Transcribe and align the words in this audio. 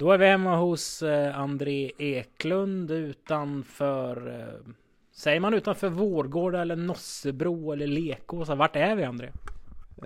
Då 0.00 0.12
är 0.12 0.18
vi 0.18 0.26
hemma 0.26 0.56
hos 0.56 1.02
eh, 1.02 1.38
André 1.38 1.92
Eklund 1.98 2.90
utanför 2.90 4.40
eh, 4.40 4.72
Säger 5.12 5.40
man 5.40 5.54
utanför 5.54 5.88
Vårgårda 5.88 6.60
eller 6.60 6.76
Nossebro 6.76 7.72
eller 7.72 7.86
Lekåsa? 7.86 8.54
Vart 8.54 8.76
är 8.76 8.96
vi 8.96 9.04
André? 9.04 9.30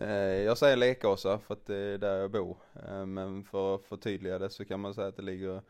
Eh, 0.01 0.09
jag 0.19 0.59
säger 0.59 0.77
Lekåsa 0.77 1.38
för 1.38 1.54
att 1.54 1.67
det 1.67 1.77
är 1.77 1.99
där 1.99 2.17
jag 2.17 2.30
bor. 2.30 2.57
Men 3.07 3.45
för 3.45 3.75
att 3.75 3.83
förtydliga 3.85 4.39
det 4.39 4.51
så 4.51 4.65
kan 4.65 4.80
man 4.80 4.95
säga 4.95 5.07
att 5.07 5.17
det 5.17 5.23
ligger 5.23 5.62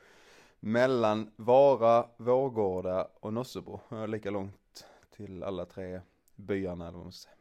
mellan 0.61 1.31
Vara, 1.37 2.07
Vårgårda 2.17 3.09
och 3.21 3.33
Nossebro. 3.33 3.81
Lika 4.09 4.31
långt 4.31 4.87
till 5.17 5.43
alla 5.43 5.65
tre 5.65 6.01
byarna 6.37 6.89
eller 6.89 6.97
vad 6.97 7.05
man 7.05 7.13
ska 7.13 7.29
säga. 7.29 7.37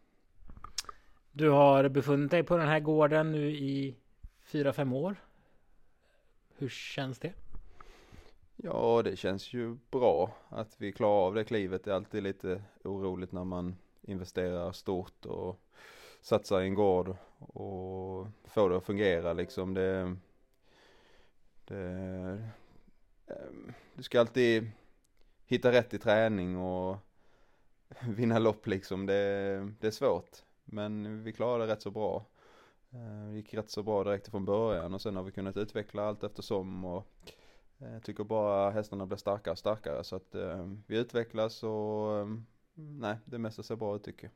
Du 1.32 1.50
har 1.50 1.90
befunnit 1.90 2.32
dig 2.32 2.44
på 2.44 2.58
den 2.58 2.68
här 2.68 2.80
gården 2.80 3.32
nu 3.32 3.52
i 3.52 3.96
fyra 4.46 4.74
fem 4.74 4.94
år. 4.94 5.16
Hur 6.64 6.70
känns 6.70 7.20
det? 7.20 7.34
Ja, 8.55 9.02
det 9.04 9.16
känns 9.16 9.54
ju 9.54 9.77
bra 9.91 10.35
att 10.49 10.76
vi 10.81 10.91
klarar 10.91 11.27
av 11.27 11.35
det 11.35 11.44
klivet. 11.44 11.84
Det 11.84 11.91
är 11.91 11.95
alltid 11.95 12.23
lite 12.23 12.63
oroligt 12.84 13.31
när 13.31 13.44
man 13.44 13.76
investerar 14.02 14.71
stort 14.71 15.26
och 15.26 15.59
satsar 16.21 16.62
i 16.62 16.66
en 16.66 16.73
gård 16.73 17.16
och 17.38 18.27
får 18.44 18.70
det 18.70 18.77
att 18.77 18.85
fungera 18.85 19.34
liksom. 19.34 19.73
Det, 19.73 20.16
det, 21.66 21.81
ehm, 23.27 23.73
du 23.93 24.04
ska 24.04 24.20
alltid 24.20 24.71
hitta 25.45 25.71
rätt 25.71 25.93
i 25.93 25.99
träning 25.99 26.57
och 26.57 26.98
vinna 28.07 28.40
lopp 28.40 28.68
liksom. 28.68 29.05
Det, 29.05 29.71
det 29.80 29.88
är 29.88 29.91
svårt. 29.91 30.43
Men 30.66 31.23
vi 31.23 31.34
klarade 31.34 31.66
det 31.66 31.73
rätt 31.73 31.82
så 31.82 31.91
bra. 31.91 32.26
Eh, 32.94 33.30
det 33.30 33.36
gick 33.36 33.54
rätt 33.54 33.70
så 33.70 33.84
bra 33.84 34.04
direkt 34.04 34.28
från 34.28 34.46
början 34.46 34.94
och 34.94 35.02
sen 35.02 35.16
har 35.16 35.24
vi 35.24 35.32
kunnat 35.32 35.58
utveckla 35.58 36.04
allt 36.04 36.24
eftersom 36.24 36.86
och 36.86 37.08
jag 37.78 37.94
eh, 37.94 38.00
tycker 38.00 38.24
bara 38.24 38.72
hästarna 38.72 39.06
blir 39.06 39.18
starkare 39.18 39.52
och 39.52 39.58
starkare 39.58 40.04
så 40.04 40.16
att 40.16 40.35
eh, 40.35 40.68
vi 40.88 40.98
utvecklas 40.98 41.63
och 41.63 42.27
nej, 42.74 43.18
det 43.26 43.38
mesta 43.38 43.63
ser 43.63 43.76
bra 43.76 43.96
ut 43.96 44.04
tycker 44.04 44.24
jag. 44.24 44.34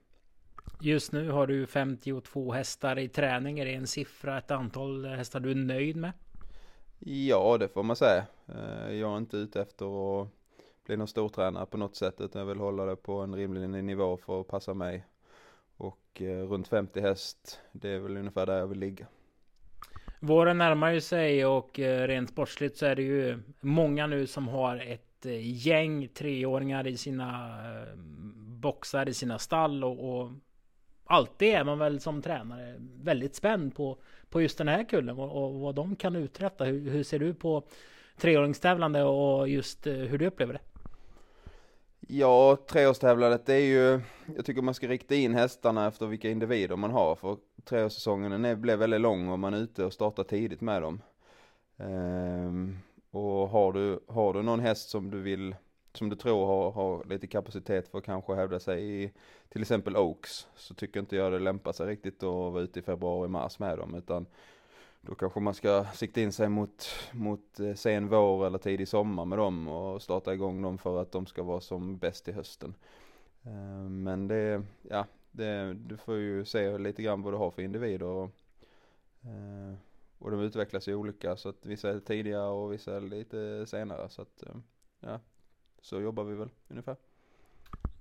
Just 0.82 1.12
nu 1.12 1.30
har 1.30 1.48
du 1.48 1.68
52 1.68 2.52
hästar 2.52 3.00
i 3.00 3.10
träning. 3.10 3.60
Är 3.60 3.66
det 3.66 3.74
en 3.74 3.88
siffra, 3.88 4.38
ett 4.38 4.52
antal 4.52 5.06
hästar 5.06 5.40
du 5.40 5.52
är 5.52 5.56
nöjd 5.56 5.96
med? 5.96 6.12
Ja, 7.00 7.58
det 7.58 7.68
får 7.68 7.84
man 7.84 7.96
säga. 7.96 8.26
Jag 8.90 9.14
är 9.14 9.18
inte 9.18 9.38
ute 9.38 9.62
efter 9.62 10.22
att 10.22 10.28
bli 10.86 10.98
någon 10.98 11.08
stortränare 11.08 11.66
på 11.66 11.78
något 11.78 11.96
sätt 11.96 12.22
utan 12.22 12.40
jag 12.40 12.48
vill 12.48 12.60
hålla 12.60 12.86
det 12.86 12.96
på 12.96 13.14
en 13.14 13.36
rimlig 13.36 13.84
nivå 13.84 14.18
för 14.18 14.42
att 14.42 14.48
passa 14.48 14.74
mig 14.74 15.06
och 15.78 16.22
eh, 16.22 16.48
runt 16.48 16.68
50 16.68 17.02
häst, 17.02 17.60
det 17.72 17.90
är 17.90 18.00
väl 18.00 18.18
ungefär 18.18 18.46
där 18.46 18.58
jag 18.58 18.68
vill 18.68 18.80
ligga. 18.80 19.08
Våren 20.20 20.58
närmar 20.58 20.92
ju 20.92 21.02
sig 21.02 21.46
och 21.46 21.80
eh, 21.80 22.08
rent 22.08 22.30
sportsligt 22.30 22.78
så 22.78 22.86
är 22.86 22.96
det 22.96 23.02
ju 23.02 23.40
många 23.60 24.08
nu 24.08 24.28
som 24.28 24.48
har 24.48 24.78
ett 24.78 25.26
eh, 25.26 25.68
gäng 25.68 26.08
treåringar 26.08 26.88
i 26.88 26.98
sina 26.98 27.60
eh, 27.66 27.96
boxar, 28.38 29.10
i 29.10 29.14
sina 29.14 29.40
stall 29.40 29.84
och, 29.84 30.20
och 30.20 30.32
alltid 31.06 31.48
är 31.48 31.64
man 31.64 31.80
väl 31.80 32.00
som 32.00 32.22
tränare 32.22 32.76
väldigt 32.80 33.36
spänd 33.36 33.76
på, 33.76 33.98
på 34.30 34.42
just 34.42 34.58
den 34.58 34.68
här 34.68 34.84
kullen 34.84 35.20
och, 35.20 35.44
och 35.44 35.60
vad 35.60 35.76
de 35.76 35.96
kan 35.96 36.16
uträtta. 36.16 36.66
Hur, 36.66 36.92
hur 36.92 37.04
ser 37.04 37.20
du 37.20 37.34
på 37.34 37.64
treåringstävlande 38.18 39.04
och 39.04 39.50
just 39.50 39.88
eh, 39.88 39.94
hur 39.94 40.18
du 40.18 40.26
upplever 40.28 40.54
det? 40.54 40.60
Ja, 42.00 42.58
treårstävlandet 42.68 43.46
det 43.46 43.54
är 43.54 43.66
ju, 43.66 44.02
jag 44.36 44.46
tycker 44.46 44.62
man 44.62 44.74
ska 44.74 44.88
rikta 44.88 45.16
in 45.16 45.34
hästarna 45.34 45.88
efter 45.88 46.08
vilka 46.08 46.30
individer 46.30 46.76
man 46.76 46.92
har, 46.92 47.16
för 47.16 47.38
treårssäsongen 47.64 48.42
den 48.42 48.62
blev 48.62 48.80
väldigt 48.80 49.02
lång 49.02 49.30
och 49.30 49.40
man 49.40 49.54
är 49.54 49.58
ute 49.58 49.86
och 49.86 49.94
startar 49.94 50.24
tidigt 50.24 50.62
med 50.62 50.82
dem. 50.82 51.02
Ehm, 51.78 52.78
och 53.12 53.50
har 53.50 53.74
du, 53.74 54.00
har 54.08 54.34
du 54.34 54.42
någon 54.42 54.60
häst 54.60 54.90
som 54.90 55.12
du 55.12 55.22
vill, 55.22 55.56
som 55.94 56.10
du 56.10 56.16
tror 56.16 56.46
har, 56.46 56.72
har 56.72 57.06
lite 57.06 57.28
kapacitet 57.28 57.88
för 57.88 57.98
att 57.98 58.06
kanske 58.06 58.36
hävda 58.36 58.60
sig 58.60 59.04
i 59.04 59.12
till 59.50 59.62
exempel 59.62 59.98
Oaks, 59.98 60.48
så 60.56 60.74
tycker 60.74 61.00
inte 61.00 61.16
jag 61.16 61.32
det 61.32 61.40
lämpar 61.40 61.72
sig 61.72 61.88
riktigt 61.88 62.24
att 62.24 62.24
vara 62.24 62.62
ute 62.62 62.80
i 62.80 62.84
februari-mars 62.84 63.60
med 63.60 63.78
dem, 63.78 63.96
utan 63.96 64.26
då 65.02 65.16
kanske 65.16 65.40
man 65.40 65.54
ska 65.54 65.86
sikta 65.94 66.22
in 66.22 66.32
sig 66.32 66.50
mot, 66.50 66.86
mot 67.12 67.60
eh, 67.60 67.74
sen 67.74 68.08
vår 68.08 68.48
eller 68.48 68.58
tidig 68.58 68.88
sommar 68.88 69.26
med 69.26 69.38
dem 69.38 69.68
och 69.68 70.02
starta 70.02 70.34
igång 70.34 70.62
dem 70.62 70.78
för 70.78 71.02
att 71.02 71.12
de 71.12 71.26
ska 71.26 71.44
vara 71.44 71.62
som 71.62 71.98
bäst 71.98 72.28
i 72.28 72.32
hösten. 72.32 72.74
Eh, 73.44 73.90
men 73.90 74.28
det, 74.28 74.64
ja, 74.82 75.06
det, 75.32 75.74
du 75.74 75.98
får 75.98 76.16
ju 76.16 76.46
se 76.46 76.78
lite 76.78 77.04
grann 77.04 77.22
vad 77.22 77.34
du 77.34 77.38
har 77.38 77.52
för 77.52 77.62
individer. 77.62 78.06
Och, 78.06 78.30
eh, 79.22 79.76
och 80.20 80.32
de 80.32 80.40
utvecklas 80.40 80.88
ju 80.88 80.96
olika 80.96 81.36
så 81.36 81.50
att 81.50 81.66
vissa 81.66 81.90
är 81.90 82.00
tidiga 82.00 82.44
och 82.44 82.74
vissa 82.74 82.96
är 82.96 83.02
lite 83.02 83.66
senare 83.68 84.10
så 84.10 84.22
att 84.22 84.44
ja, 85.00 85.20
så 85.82 86.02
jobbar 86.02 86.24
vi 86.24 86.36
väl 86.36 86.50
ungefär. 86.68 86.96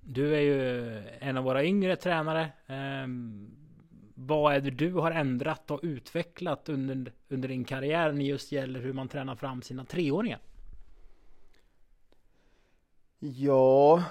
Du 0.01 0.35
är 0.35 0.41
ju 0.41 0.83
en 1.19 1.37
av 1.37 1.43
våra 1.43 1.63
yngre 1.63 1.95
tränare. 1.95 2.51
Ehm, 2.67 3.66
vad 4.19 4.55
är 4.55 4.61
det 4.61 4.71
du 4.71 4.93
har 4.93 5.11
ändrat 5.11 5.71
och 5.71 5.79
utvecklat 5.83 6.69
under, 6.69 7.13
under 7.29 7.47
din 7.47 7.63
karriär 7.63 8.11
när 8.11 8.25
just 8.25 8.51
gäller 8.51 8.79
hur 8.79 8.93
man 8.93 9.07
tränar 9.07 9.35
fram 9.35 9.61
sina 9.61 9.85
treåringar? 9.85 10.39
Ja, 13.19 14.03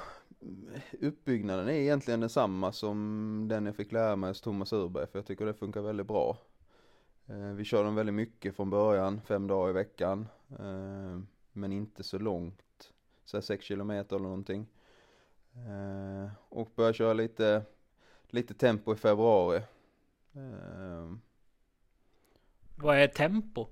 uppbyggnaden 1.00 1.69
är 1.69 1.72
egentligen 1.72 2.21
densamma 2.21 2.72
som 2.72 3.47
den 3.49 3.67
jag 3.67 3.77
fick 3.77 3.93
lära 3.93 4.17
mig 4.17 4.31
hos 4.31 4.41
Thomas 4.41 4.72
Urberg, 4.72 5.06
för 5.06 5.19
jag 5.19 5.27
tycker 5.27 5.47
det 5.47 5.55
funkar 5.55 5.81
väldigt 5.81 6.06
bra. 6.06 6.38
Eh, 7.27 7.53
vi 7.53 7.65
kör 7.65 7.84
dem 7.84 7.94
väldigt 7.94 8.15
mycket 8.15 8.56
från 8.56 8.71
början, 8.71 9.21
fem 9.21 9.47
dagar 9.47 9.71
i 9.71 9.73
veckan, 9.73 10.27
eh, 10.50 11.21
men 11.53 11.73
inte 11.73 12.03
så 12.03 12.19
långt, 12.19 12.93
så 13.25 13.43
sex 13.43 13.65
kilometer 13.65 14.17
eller 14.17 14.28
någonting. 14.28 14.67
Eh, 15.55 16.31
och 16.49 16.71
börjar 16.77 16.93
köra 16.93 17.12
lite, 17.12 17.62
lite 18.28 18.55
tempo 18.55 18.93
i 18.93 18.97
februari, 18.97 19.62
Um, 20.36 21.20
Vad 22.76 22.98
är 22.98 23.08
tempo? 23.08 23.66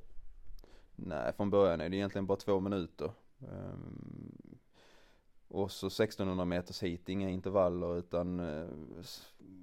Nej, 0.97 1.33
från 1.33 1.51
början 1.51 1.81
är 1.81 1.89
det 1.89 1.97
egentligen 1.97 2.27
bara 2.27 2.39
två 2.39 2.61
minuter. 2.61 3.11
Um, 3.39 4.59
och 5.49 5.71
så 5.71 5.87
1600 5.87 6.45
meters 6.45 6.83
hit, 6.83 7.09
inga 7.09 7.31
intervaller 7.31 7.99
utan 7.99 8.41
uh, 8.41 8.71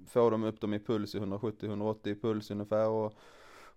få 0.06 0.30
dem 0.30 0.44
upp 0.44 0.60
dem 0.60 0.74
i 0.74 0.78
puls 0.78 1.14
i 1.14 1.18
170-180 1.18 2.20
puls 2.20 2.50
ungefär 2.50 2.88
och, 2.88 3.14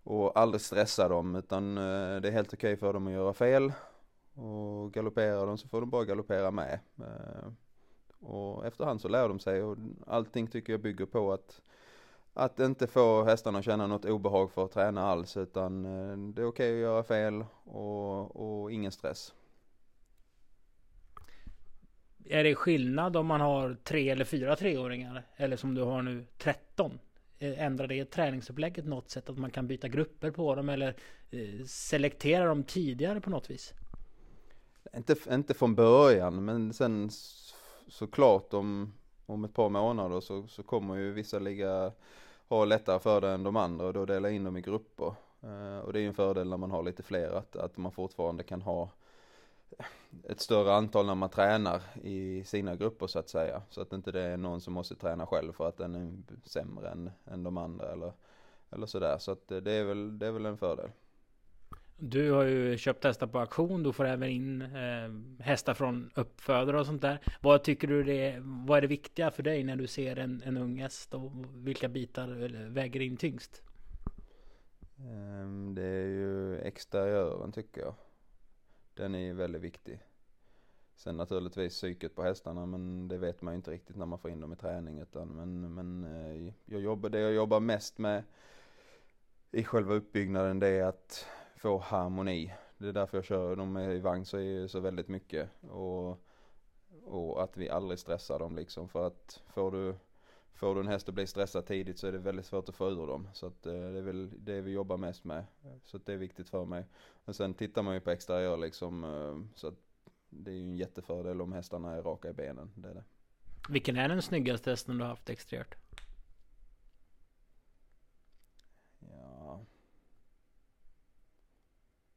och 0.04 0.40
aldrig 0.40 0.62
stressa 0.62 1.08
dem 1.08 1.36
utan 1.36 1.78
uh, 1.78 2.22
det 2.22 2.28
är 2.28 2.32
helt 2.32 2.54
okej 2.54 2.74
okay 2.74 2.80
för 2.80 2.94
dem 2.94 3.08
att 3.08 3.14
göra 3.14 3.34
fel. 3.34 3.74
Och 4.34 4.94
galopperar 4.94 5.48
de 5.48 5.58
så 5.58 5.68
får 5.68 5.82
de 5.82 5.90
bara 5.90 6.06
galoppera 6.06 6.52
med. 6.52 6.80
Uh, 7.00 7.52
och 8.20 8.66
efterhand 8.66 9.02
så 9.02 9.08
lär 9.08 9.28
de 9.28 9.40
sig 9.40 9.64
och 9.64 9.78
allting 10.08 10.48
tycker 10.48 10.74
jag 10.74 10.82
bygger 10.82 11.06
på 11.06 11.34
att 11.34 11.62
att 12.38 12.60
inte 12.60 12.88
få 12.88 13.24
hästarna 13.24 13.60
att 13.60 13.66
känna 13.66 13.88
något 13.88 14.06
obehag 14.06 14.52
för 14.52 14.66
att 14.66 14.72
träna 14.72 15.02
alls 15.02 15.38
utan 15.38 15.86
eh, 15.86 16.18
det 16.18 16.42
är 16.42 16.46
okej 16.46 16.72
okay 16.72 16.74
att 16.74 16.80
göra 16.80 17.04
fel 17.04 17.46
och, 17.64 18.62
och 18.64 18.72
ingen 18.72 18.92
stress. 18.92 19.34
Är 22.26 22.44
det 22.44 22.56
skillnad 22.56 23.18
om 23.18 23.28
man 23.28 23.42
har 23.42 23.78
tre 23.84 24.10
eller 24.10 24.26
fyra 24.26 24.56
treåringar? 24.56 25.24
Eller 25.36 25.58
som 25.58 25.76
du 25.76 25.82
har 25.82 26.02
nu 26.02 26.26
13? 26.38 27.00
Eh, 27.40 27.64
ändrar 27.64 27.88
det 27.88 28.06
träningsupplägget 28.06 28.86
något 28.86 29.10
sätt? 29.10 29.30
Att 29.30 29.38
man 29.38 29.52
kan 29.52 29.68
byta 29.68 29.88
grupper 29.88 30.32
på 30.32 30.56
dem 30.56 30.70
eller 30.70 30.96
eh, 31.32 31.66
selektera 31.66 32.46
dem 32.46 32.64
tidigare 32.64 33.22
på 33.22 33.30
något 33.30 33.50
vis? 33.50 33.74
Inte, 34.96 35.16
inte 35.32 35.54
från 35.54 35.76
början 35.76 36.46
men 36.46 36.74
sen 36.74 37.10
såklart 37.88 38.54
om, 38.54 38.94
om 39.26 39.44
ett 39.44 39.54
par 39.54 39.70
månader 39.70 40.20
så, 40.20 40.48
så 40.48 40.64
kommer 40.64 40.96
ju 40.96 41.12
vissa 41.12 41.40
ligga 41.40 41.92
ha 42.50 42.66
lättare 42.66 43.00
för 43.00 43.22
det 43.22 43.30
än 43.30 43.44
de 43.44 43.56
andra 43.56 43.86
och 43.86 43.94
då 43.94 44.06
dela 44.06 44.30
in 44.30 44.44
dem 44.44 44.58
i 44.58 44.62
grupper. 44.62 45.14
Eh, 45.42 45.80
och 45.80 45.94
det 45.94 46.00
är 46.00 46.02
ju 46.02 46.08
en 46.08 46.14
fördel 46.14 46.50
när 46.50 46.58
man 46.58 46.72
har 46.72 46.84
lite 46.84 47.04
fler 47.04 47.32
att, 47.32 47.56
att 47.56 47.78
man 47.78 47.92
fortfarande 47.92 48.44
kan 48.44 48.62
ha 48.62 48.90
ett 50.24 50.40
större 50.42 50.74
antal 50.74 51.06
när 51.06 51.16
man 51.16 51.30
tränar 51.30 51.82
i 52.04 52.44
sina 52.44 52.76
grupper 52.76 53.08
så 53.08 53.20
att 53.20 53.30
säga. 53.30 53.62
Så 53.70 53.82
att 53.82 53.94
inte 53.94 54.12
det 54.12 54.22
är 54.22 54.38
någon 54.38 54.62
som 54.62 54.74
måste 54.74 54.96
träna 54.96 55.26
själv 55.26 55.54
för 55.54 55.68
att 55.68 55.78
den 55.78 55.96
är 55.96 56.14
sämre 56.50 56.90
än, 56.90 57.12
än 57.26 57.44
de 57.44 57.58
andra 57.58 57.92
eller, 57.92 58.14
eller 58.72 58.86
sådär. 58.86 59.18
Så 59.18 59.32
att 59.32 59.48
det 59.48 59.72
är 59.72 59.84
väl, 59.84 60.20
det 60.20 60.28
är 60.28 60.32
väl 60.32 60.46
en 60.46 60.58
fördel. 60.58 60.90
Du 61.98 62.32
har 62.32 62.44
ju 62.44 62.78
köpt 62.78 63.04
hästar 63.04 63.28
på 63.28 63.40
auktion. 63.40 63.84
Du 63.84 63.94
får 63.94 64.06
även 64.06 64.30
in 64.30 64.62
eh, 64.62 65.44
hästar 65.46 65.74
från 65.74 66.12
uppfödare 66.16 66.80
och 66.80 66.86
sånt 66.86 67.02
där. 67.02 67.20
Vad 67.42 67.64
tycker 67.64 67.88
du 67.88 68.04
det 68.04 68.38
Vad 68.42 68.78
är 68.78 68.82
det 68.82 68.88
viktiga 68.88 69.32
för 69.32 69.44
dig 69.44 69.64
när 69.64 69.76
du 69.76 69.88
ser 69.88 70.16
en, 70.16 70.42
en 70.46 70.58
ung 70.58 70.82
häst? 70.82 71.14
Och 71.14 71.32
vilka 71.54 71.90
bitar 71.90 72.28
väger 72.70 73.00
in 73.00 73.18
tyngst? 73.18 73.62
Ehm, 75.00 75.76
det 75.76 75.84
är 75.84 76.06
ju 76.06 76.60
exteriören 76.60 77.52
tycker 77.52 77.82
jag. 77.82 77.96
Den 78.94 79.16
är 79.16 79.20
ju 79.20 79.34
väldigt 79.34 79.62
viktig. 79.62 80.00
Sen 80.96 81.18
naturligtvis 81.18 81.74
psyket 81.74 82.16
på 82.16 82.24
hästarna 82.24 82.66
men 82.66 83.08
det 83.08 83.18
vet 83.18 83.42
man 83.42 83.54
ju 83.54 83.56
inte 83.56 83.72
riktigt 83.72 83.96
när 83.96 84.06
man 84.06 84.20
får 84.20 84.32
in 84.32 84.40
dem 84.40 84.54
i 84.54 84.56
träning 84.56 85.00
utan 85.00 85.28
men, 85.28 85.74
men 85.74 86.04
eh, 86.04 86.54
jag 86.66 86.82
jobbar, 86.82 87.10
det 87.10 87.20
jag 87.20 87.34
jobbar 87.34 87.60
mest 87.60 87.98
med 87.98 88.24
i 89.52 89.64
själva 89.64 89.94
uppbyggnaden 89.94 90.60
det 90.60 90.68
är 90.68 90.84
att 90.84 91.28
få 91.66 91.78
harmoni. 91.78 92.54
Det 92.78 92.88
är 92.88 92.94
därför 92.94 93.18
jag 93.18 93.26
kör 93.26 93.56
dem 93.56 93.78
i 93.78 94.00
vagn 94.00 94.26
så, 94.26 94.68
så 94.68 94.80
väldigt 94.80 95.08
mycket. 95.08 95.50
Och, 95.62 96.22
och 97.06 97.44
att 97.44 97.58
vi 97.58 97.70
aldrig 97.70 98.00
stressar 98.00 98.40
dem 98.40 98.56
liksom. 98.56 98.90
För 98.90 99.08
att 99.08 99.42
får 99.54 99.72
du, 99.72 99.96
får 100.54 100.76
du 100.76 100.82
en 100.82 100.88
häst 100.88 101.10
att 101.10 101.16
bli 101.16 101.28
stressad 101.28 101.66
tidigt 101.66 102.00
så 102.00 102.08
är 102.08 102.12
det 102.12 102.18
väldigt 102.18 102.46
svårt 102.46 102.70
att 102.70 102.76
få 102.76 102.90
ur 102.90 103.08
dem. 103.08 103.28
Så 103.34 103.48
att 103.48 103.66
eh, 103.66 103.74
det 103.74 103.98
är 103.98 104.02
väl 104.02 104.46
det 104.46 104.62
vi 104.62 104.72
jobbar 104.72 104.98
mest 104.98 105.24
med. 105.24 105.46
Så 105.84 105.98
att 105.98 106.06
det 106.06 106.14
är 106.14 106.18
viktigt 106.18 106.50
för 106.50 106.66
mig. 106.66 106.86
Och 107.26 107.36
sen 107.36 107.54
tittar 107.54 107.84
man 107.84 107.94
ju 107.94 108.00
på 108.00 108.12
exteriör 108.12 108.58
liksom. 108.58 109.04
Eh, 109.04 109.56
så 109.56 109.68
att 109.68 109.80
det 110.30 110.52
är 110.52 110.56
ju 110.56 110.64
en 110.64 110.78
jättefördel 110.78 111.42
om 111.42 111.54
hästarna 111.54 111.96
är 111.96 112.02
raka 112.02 112.30
i 112.30 112.34
benen. 112.34 112.72
Det 112.76 112.90
är 112.90 112.94
det. 112.94 113.04
Vilken 113.70 113.98
är 113.98 114.10
den 114.10 114.22
snyggaste 114.22 114.70
hästen 114.70 114.98
du 114.98 115.04
har 115.04 115.10
haft 115.10 115.30
exteriört? 115.30 115.76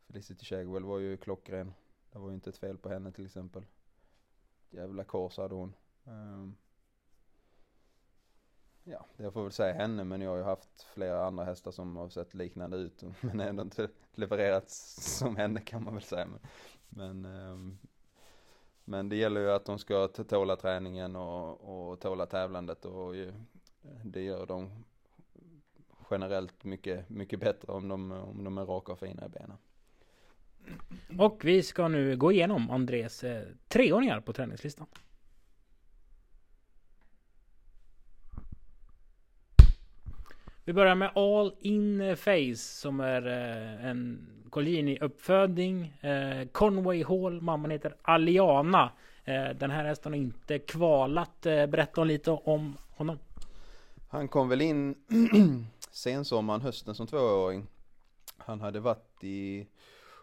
Felicity 0.08 0.44
Shagwell 0.44 0.84
var 0.84 0.98
ju 0.98 1.16
klockren. 1.16 1.74
Det 2.12 2.18
var 2.18 2.28
ju 2.28 2.34
inte 2.34 2.50
ett 2.50 2.58
fel 2.58 2.78
på 2.78 2.88
henne 2.88 3.12
till 3.12 3.24
exempel. 3.24 3.64
Jävla 4.70 5.04
kors 5.04 5.36
hade 5.36 5.54
hon. 5.54 5.74
Um, 6.04 6.56
ja, 8.84 9.06
jag 9.16 9.32
får 9.32 9.42
väl 9.42 9.52
säga 9.52 9.74
henne 9.74 10.04
men 10.04 10.20
jag 10.20 10.30
har 10.30 10.36
ju 10.36 10.42
haft 10.42 10.82
flera 10.82 11.26
andra 11.26 11.44
hästar 11.44 11.70
som 11.70 11.96
har 11.96 12.08
sett 12.08 12.34
liknande 12.34 12.76
ut. 12.76 13.02
Men 13.20 13.40
ändå 13.40 13.62
inte 13.62 13.88
levererat 14.14 14.70
som 14.70 15.36
henne 15.36 15.60
kan 15.60 15.84
man 15.84 15.94
väl 15.94 16.02
säga. 16.02 16.26
Men, 16.26 16.40
men, 17.20 17.24
um, 17.50 17.78
men 18.84 19.08
det 19.08 19.16
gäller 19.16 19.40
ju 19.40 19.50
att 19.50 19.64
de 19.64 19.78
ska 19.78 20.08
tåla 20.08 20.56
träningen 20.56 21.16
och, 21.16 21.90
och 21.90 22.00
tåla 22.00 22.26
tävlandet 22.26 22.84
och 22.84 23.16
ju, 23.16 23.32
det 24.04 24.22
gör 24.22 24.46
de 24.46 24.84
generellt 26.10 26.64
mycket, 26.64 27.08
mycket 27.08 27.40
bättre 27.40 27.72
om 27.72 27.88
de, 27.88 28.12
om 28.12 28.44
de 28.44 28.58
är 28.58 28.66
raka 28.66 28.92
och 28.92 28.98
fina 28.98 29.26
i 29.26 29.28
benen. 29.28 29.58
Och 31.18 31.44
vi 31.44 31.62
ska 31.62 31.88
nu 31.88 32.16
gå 32.16 32.32
igenom 32.32 32.70
Andres 32.70 33.24
eh, 33.24 33.42
treåringar 33.68 34.20
på 34.20 34.32
träningslistan. 34.32 34.86
Vi 40.64 40.72
börjar 40.72 40.94
med 40.94 41.10
All 41.14 41.54
In 41.60 42.16
Face 42.16 42.56
som 42.56 43.00
är 43.00 43.26
eh, 43.26 43.86
en 43.86 44.28
Collini-uppfödning. 44.50 45.92
Eh, 46.00 46.48
Conway 46.52 47.04
Hall, 47.04 47.40
mamman 47.40 47.70
heter 47.70 47.96
Aliana. 48.02 48.92
Eh, 49.24 49.48
den 49.48 49.70
här 49.70 49.84
hästen 49.84 50.12
har 50.12 50.18
inte 50.18 50.58
kvalat. 50.58 51.46
Eh, 51.46 51.66
berätta 51.66 52.04
lite 52.04 52.30
om 52.30 52.76
honom. 52.90 53.18
Han 54.08 54.28
kom 54.28 54.48
väl 54.48 54.60
in 54.60 54.94
sensommaren, 55.90 56.60
hösten 56.60 56.94
som 56.94 57.06
tvååring. 57.06 57.66
Han 58.36 58.60
hade 58.60 58.80
varit 58.80 59.24
i, 59.24 59.66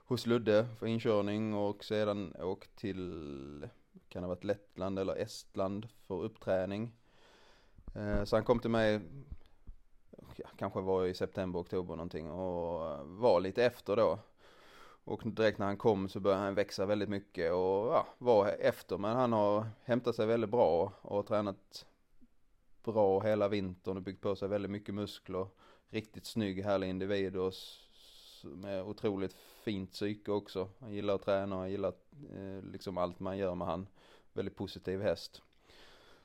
hos 0.06 0.26
Ludde 0.26 0.68
för 0.80 0.88
inkörning 0.88 1.54
och 1.54 1.84
sedan 1.84 2.36
åkt 2.40 2.76
till, 2.76 3.68
kan 4.10 4.22
det 4.22 4.28
ha 4.28 4.36
varit 4.36 4.44
Lettland 4.44 5.00
eller 5.00 5.16
Estland 5.16 5.88
för 6.08 6.24
uppträning. 6.24 6.92
Eh, 7.96 8.24
så 8.24 8.36
han 8.36 8.46
kom 8.46 8.60
till 8.60 8.70
mig, 8.70 9.02
ja, 10.36 10.48
kanske 10.58 10.82
var 10.82 11.06
i 11.06 11.14
september, 11.14 11.60
oktober 11.60 11.96
någonting 11.96 12.32
och 12.32 13.08
var 13.08 13.40
lite 13.40 13.66
efter 13.66 13.96
då. 13.96 14.20
Och 15.08 15.22
direkt 15.26 15.60
när 15.60 15.66
han 15.66 15.78
kom 15.78 16.10
så 16.10 16.20
började 16.20 16.44
han 16.44 16.56
växa 16.56 16.86
väldigt 16.86 17.10
mycket 17.10 17.52
och 17.52 17.88
ja, 17.88 18.08
var 18.18 18.48
efter. 18.48 18.98
Men 18.98 19.16
han 19.16 19.34
har 19.34 19.68
hämtat 19.84 20.16
sig 20.16 20.28
väldigt 20.28 20.50
bra 20.50 20.92
och 21.02 21.28
tränat 21.28 21.86
bra 22.84 23.20
hela 23.20 23.48
vintern 23.48 23.98
och 23.98 24.04
byggt 24.04 24.22
på 24.22 24.36
sig 24.36 24.48
väldigt 24.48 24.72
mycket 24.72 24.96
muskler 24.96 25.48
riktigt 25.90 26.26
snygg, 26.26 26.64
härlig 26.64 26.90
individ 26.90 27.36
och 27.36 27.54
med 28.46 28.84
otroligt 28.84 29.34
fint 29.64 29.92
psyke 29.92 30.32
också. 30.32 30.70
Han 30.80 30.94
gillar 30.94 31.16
att 31.16 31.22
träna 31.22 31.56
och 31.56 31.62
han 31.62 31.72
gillar 31.72 31.94
eh, 32.34 32.64
liksom 32.72 32.98
allt 32.98 33.20
man 33.20 33.38
gör 33.38 33.56
med 33.56 33.68
han. 33.68 33.88
Väldigt 34.34 34.56
positiv 34.56 35.02
häst. 35.02 35.42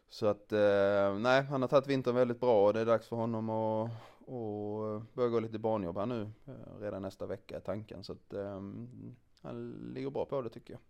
Så 0.08 0.26
att, 0.26 0.52
eh, 0.52 1.18
nej, 1.18 1.42
han 1.42 1.62
har 1.62 1.68
tagit 1.68 1.86
vintern 1.86 2.14
väldigt 2.14 2.40
bra 2.40 2.66
och 2.66 2.72
det 2.72 2.80
är 2.80 2.86
dags 2.86 3.08
för 3.08 3.16
honom 3.16 3.50
att 3.50 3.90
och 4.30 5.02
börja 5.14 5.28
gå 5.28 5.40
lite 5.40 5.58
barnjobb 5.58 5.98
här 5.98 6.06
nu. 6.06 6.30
Eh, 6.46 6.80
redan 6.80 7.02
nästa 7.02 7.26
vecka 7.26 7.56
är 7.56 7.60
tanken. 7.60 8.04
Så 8.04 8.12
att 8.12 8.32
eh, 8.32 8.60
han 9.42 9.70
ligger 9.94 10.10
bra 10.10 10.24
på 10.24 10.42
det 10.42 10.48
tycker 10.48 10.72
jag. 10.72 10.80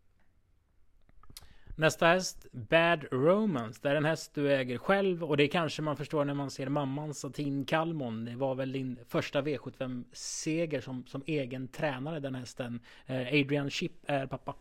Nästa 1.77 2.07
häst, 2.07 2.47
Bad 2.53 3.05
Romance. 3.11 3.81
Det 3.83 3.89
är 3.89 3.95
en 3.95 4.05
häst 4.05 4.35
du 4.35 4.53
äger 4.53 4.79
själv 4.79 5.25
och 5.25 5.37
det 5.37 5.49
kanske 5.49 5.83
man 5.83 5.97
förstår 5.97 6.25
när 6.25 6.35
man 6.35 6.51
ser 6.51 6.69
mamman 6.69 7.15
Satin 7.15 7.65
Kalmon. 7.65 8.25
Det 8.25 8.37
var 8.37 8.55
väl 8.55 8.73
din 8.73 8.99
första 9.09 9.43
V75-seger 9.43 10.81
som, 10.81 11.07
som 11.07 11.23
egen 11.27 11.69
tränare 11.69 12.21
den 12.21 12.35
hästen. 12.35 12.81
Eh, 13.07 13.27
Adrian 13.27 13.71
Chip 13.71 13.93
är 14.07 14.27
pappa. 14.27 14.55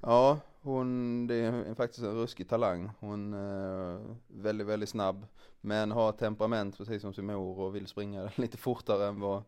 Ja, 0.00 0.38
hon, 0.60 1.26
det 1.26 1.34
är 1.34 1.74
faktiskt 1.74 2.04
en 2.04 2.14
ruskig 2.14 2.48
talang. 2.48 2.90
Hon 3.00 3.34
är 3.34 4.00
väldigt, 4.26 4.66
väldigt 4.66 4.88
snabb. 4.88 5.26
Men 5.60 5.90
har 5.90 6.12
temperament 6.12 6.78
precis 6.78 7.02
som 7.02 7.14
sin 7.14 7.26
mor 7.26 7.58
och 7.58 7.76
vill 7.76 7.86
springa 7.86 8.30
lite 8.36 8.56
fortare 8.56 9.06
än 9.06 9.20
vad, 9.20 9.42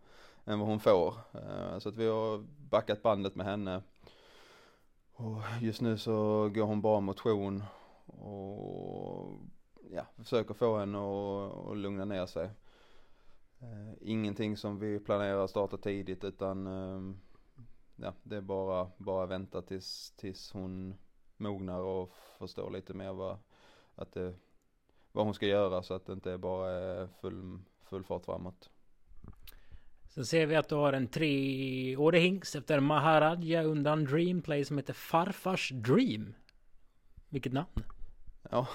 än 0.45 0.59
vad 0.59 0.69
hon 0.69 0.81
får. 0.81 1.15
Eh, 1.33 1.79
så 1.79 1.89
att 1.89 1.97
vi 1.97 2.07
har 2.07 2.45
backat 2.71 3.03
bandet 3.03 3.35
med 3.35 3.47
henne. 3.47 3.83
Och 5.17 5.41
just 5.61 5.81
nu 5.81 5.99
så 5.99 6.49
går 6.49 6.65
hon 6.65 6.81
bara 6.81 7.01
motion 7.01 7.63
och 8.07 9.39
ja, 9.91 10.07
försöker 10.17 10.55
få 10.55 10.79
henne 10.79 10.99
att, 10.99 11.69
att 11.69 11.77
lugna 11.77 12.05
ner 12.05 12.27
sig. 12.27 12.51
Eh, 13.59 13.95
ingenting 14.01 14.57
som 14.57 14.79
vi 14.79 14.99
planerar 14.99 15.45
att 15.45 15.51
starta 15.51 15.77
tidigt 15.77 16.25
utan 16.25 16.67
eh, 16.67 17.17
ja, 17.97 18.15
det 18.23 18.37
är 18.37 18.41
bara, 18.41 18.91
bara 18.97 19.27
vänta 19.27 19.63
tills, 19.63 20.11
tills 20.17 20.53
hon 20.53 20.95
mognar 21.37 21.81
och 21.81 22.13
förstår 22.39 22.71
lite 22.71 22.95
mer 22.95 23.13
vad, 23.13 23.39
att 23.95 24.13
det, 24.13 24.35
vad 25.13 25.25
hon 25.25 25.35
ska 25.35 25.47
göra 25.47 25.83
så 25.83 25.95
att 25.95 26.07
det 26.07 26.13
inte 26.13 26.39
bara 26.39 26.71
är 26.71 27.07
full, 27.07 27.59
full 27.83 28.05
fart 28.05 28.25
framåt. 28.25 28.71
Sen 30.15 30.27
ser 30.27 30.47
vi 30.47 30.57
att 30.57 30.69
du 30.69 30.75
har 30.75 30.93
en 30.93 31.09
treårig 31.09 32.21
hingst 32.21 32.55
efter 32.55 32.81
Maharaja 32.81 33.63
undan 33.63 34.05
Dreamplay 34.05 34.65
som 34.65 34.77
heter 34.79 34.93
Farfars 34.93 35.71
Dream. 35.71 36.35
Vilket 37.29 37.53
namn? 37.53 37.85
Ja. 38.51 38.69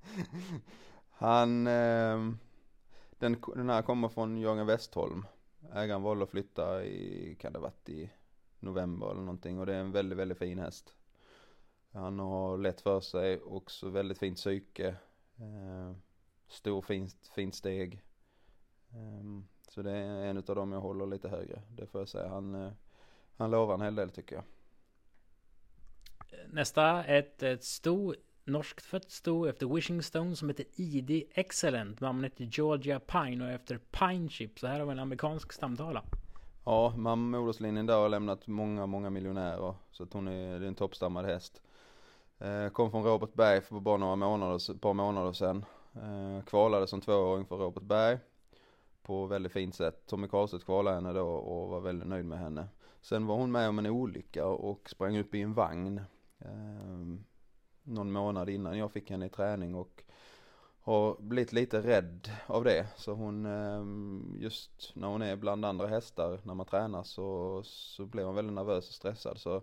Han, 1.10 1.66
eh, 1.66 2.30
den, 3.18 3.36
den 3.54 3.68
här 3.68 3.82
kommer 3.82 4.08
från 4.08 4.38
Jörgen 4.38 4.66
Westholm. 4.66 5.26
Ägaren 5.74 6.02
valde 6.02 6.24
att 6.24 6.30
flytta 6.30 6.84
i, 6.84 7.36
kan 7.40 7.52
det 7.52 7.58
varit 7.58 7.88
i 7.88 8.10
november 8.58 9.10
eller 9.10 9.20
någonting 9.20 9.58
och 9.58 9.66
det 9.66 9.74
är 9.74 9.80
en 9.80 9.92
väldigt, 9.92 10.18
väldigt 10.18 10.38
fin 10.38 10.58
häst. 10.58 10.94
Han 11.92 12.18
har 12.18 12.58
lätt 12.58 12.80
för 12.80 13.00
sig, 13.00 13.40
också 13.40 13.88
väldigt 13.88 14.18
fint 14.18 14.36
psyke. 14.36 14.88
Eh, 15.38 15.96
stor 16.48 16.82
fint, 16.82 17.30
fint 17.34 17.54
steg. 17.54 18.02
Eh, 18.90 19.55
så 19.76 19.82
det 19.82 19.92
är 19.92 20.26
en 20.26 20.36
av 20.36 20.42
dem 20.42 20.72
jag 20.72 20.80
håller 20.80 21.06
lite 21.06 21.28
högre. 21.28 21.62
Det 21.76 21.86
får 21.86 22.00
jag 22.00 22.08
säga. 22.08 22.28
Han, 22.28 22.54
eh, 22.54 22.72
han 23.36 23.50
lovar 23.50 23.74
en 23.74 23.80
hel 23.80 23.94
del 23.94 24.10
tycker 24.10 24.34
jag. 24.36 24.44
Nästa, 26.50 27.04
ett, 27.04 27.42
ett 27.42 27.64
sto, 27.64 28.14
norskt 28.44 28.84
fött 28.84 29.10
sto 29.10 29.46
efter 29.46 29.66
Wishing 29.66 30.02
Stone 30.02 30.36
som 30.36 30.48
heter 30.48 30.66
ID 30.74 31.22
Excellent. 31.34 32.00
Namnet 32.00 32.32
heter 32.32 32.44
Georgia 32.44 33.00
Pine 33.00 33.44
och 33.44 33.50
efter 33.50 33.78
Pine 33.78 34.28
Chip. 34.28 34.58
Så 34.58 34.66
här 34.66 34.78
har 34.80 34.86
vi 34.86 34.92
en 34.92 34.98
amerikansk 34.98 35.52
stamtavla. 35.52 36.02
Ja, 36.64 36.96
moderslinjen 36.96 37.86
där 37.86 37.96
har 37.96 38.08
lämnat 38.08 38.46
många, 38.46 38.86
många 38.86 39.10
miljonärer. 39.10 39.74
Så 39.90 40.02
att 40.02 40.12
hon 40.12 40.28
är, 40.28 40.60
är 40.60 40.66
en 40.66 40.74
toppstammad 40.74 41.24
häst. 41.24 41.62
Eh, 42.38 42.68
kom 42.68 42.90
från 42.90 43.04
Robert 43.04 43.34
Berg 43.34 43.60
för 43.60 43.80
bara 43.80 43.96
några 43.96 44.16
månader, 44.16 44.70
ett 44.70 44.80
par 44.80 44.94
månader 44.94 45.32
sedan. 45.32 45.64
Eh, 45.94 46.44
kvalade 46.44 46.86
som 46.86 47.00
tvååring 47.00 47.46
för 47.46 47.56
Robert 47.56 47.82
Berg 47.82 48.18
på 49.06 49.26
väldigt 49.26 49.52
fint 49.52 49.74
sätt. 49.74 50.06
Tommy 50.06 50.28
Karlstedt 50.28 50.64
kvalade 50.64 50.96
henne 50.96 51.12
då 51.12 51.28
och 51.28 51.68
var 51.68 51.80
väldigt 51.80 52.08
nöjd 52.08 52.24
med 52.24 52.38
henne. 52.38 52.68
Sen 53.00 53.26
var 53.26 53.36
hon 53.36 53.52
med 53.52 53.68
om 53.68 53.78
en 53.78 53.86
olycka 53.86 54.46
och 54.46 54.90
sprang 54.90 55.18
upp 55.18 55.34
i 55.34 55.42
en 55.42 55.54
vagn 55.54 56.00
eh, 56.38 57.18
någon 57.82 58.12
månad 58.12 58.48
innan 58.48 58.78
jag 58.78 58.92
fick 58.92 59.10
henne 59.10 59.26
i 59.26 59.28
träning 59.28 59.74
och 59.74 60.02
har 60.80 61.16
blivit 61.18 61.52
lite 61.52 61.80
rädd 61.80 62.30
av 62.46 62.64
det. 62.64 62.86
Så 62.96 63.12
hon, 63.12 63.46
eh, 63.46 63.84
just 64.42 64.92
när 64.94 65.08
hon 65.08 65.22
är 65.22 65.36
bland 65.36 65.64
andra 65.64 65.86
hästar 65.86 66.40
när 66.42 66.54
man 66.54 66.66
tränar 66.66 67.02
så, 67.02 67.60
så 67.64 68.06
blir 68.06 68.24
hon 68.24 68.34
väldigt 68.34 68.54
nervös 68.54 68.88
och 68.88 68.94
stressad. 68.94 69.38
Så 69.38 69.62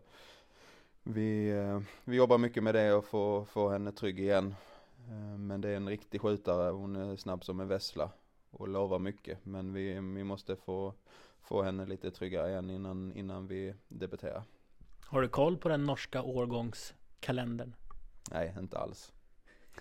vi, 1.04 1.50
eh, 1.50 1.80
vi 2.04 2.16
jobbar 2.16 2.38
mycket 2.38 2.64
med 2.64 2.76
det 2.76 2.94
och 2.94 3.06
få, 3.06 3.46
få 3.46 3.70
henne 3.70 3.92
trygg 3.92 4.20
igen. 4.20 4.56
Eh, 5.10 5.38
men 5.38 5.62
det 5.62 5.70
är 5.70 5.76
en 5.76 5.90
riktig 5.90 6.22
skjutare, 6.22 6.72
hon 6.72 6.96
är 6.96 7.16
snabb 7.16 7.44
som 7.44 7.60
en 7.60 7.68
vessla 7.68 8.10
och 8.54 8.68
lovar 8.68 9.00
mycket. 9.00 9.46
Men 9.46 9.74
vi, 9.74 9.94
vi 9.94 10.24
måste 10.24 10.56
få, 10.56 10.94
få 11.42 11.64
henne 11.64 11.86
lite 11.86 12.12
tryggare 12.12 12.50
igen 12.50 12.70
innan, 12.70 13.14
innan 13.14 13.48
vi 13.48 13.74
debuterar. 13.88 14.44
Har 15.06 15.22
du 15.22 15.28
koll 15.28 15.58
på 15.58 15.70
den 15.70 15.84
norska 15.84 16.22
årgångskalendern? 16.22 17.76
Nej, 18.32 18.56
inte 18.60 18.78
alls. 18.78 19.14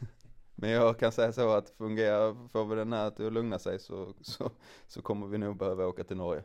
Men 0.55 0.71
jag 0.71 0.99
kan 0.99 1.13
säga 1.13 1.33
så 1.33 1.51
att 1.51 1.71
fungerar, 1.71 2.49
får 2.49 2.65
vi 2.65 2.77
den 2.77 2.93
här 2.93 3.07
att 3.07 3.19
lugna 3.19 3.59
sig 3.59 3.79
så, 3.79 4.15
så, 4.21 4.51
så 4.87 5.03
kommer 5.03 5.27
vi 5.27 5.39
nog 5.39 5.57
behöva 5.57 5.87
åka 5.87 6.05
till 6.05 6.17
Norge. 6.17 6.43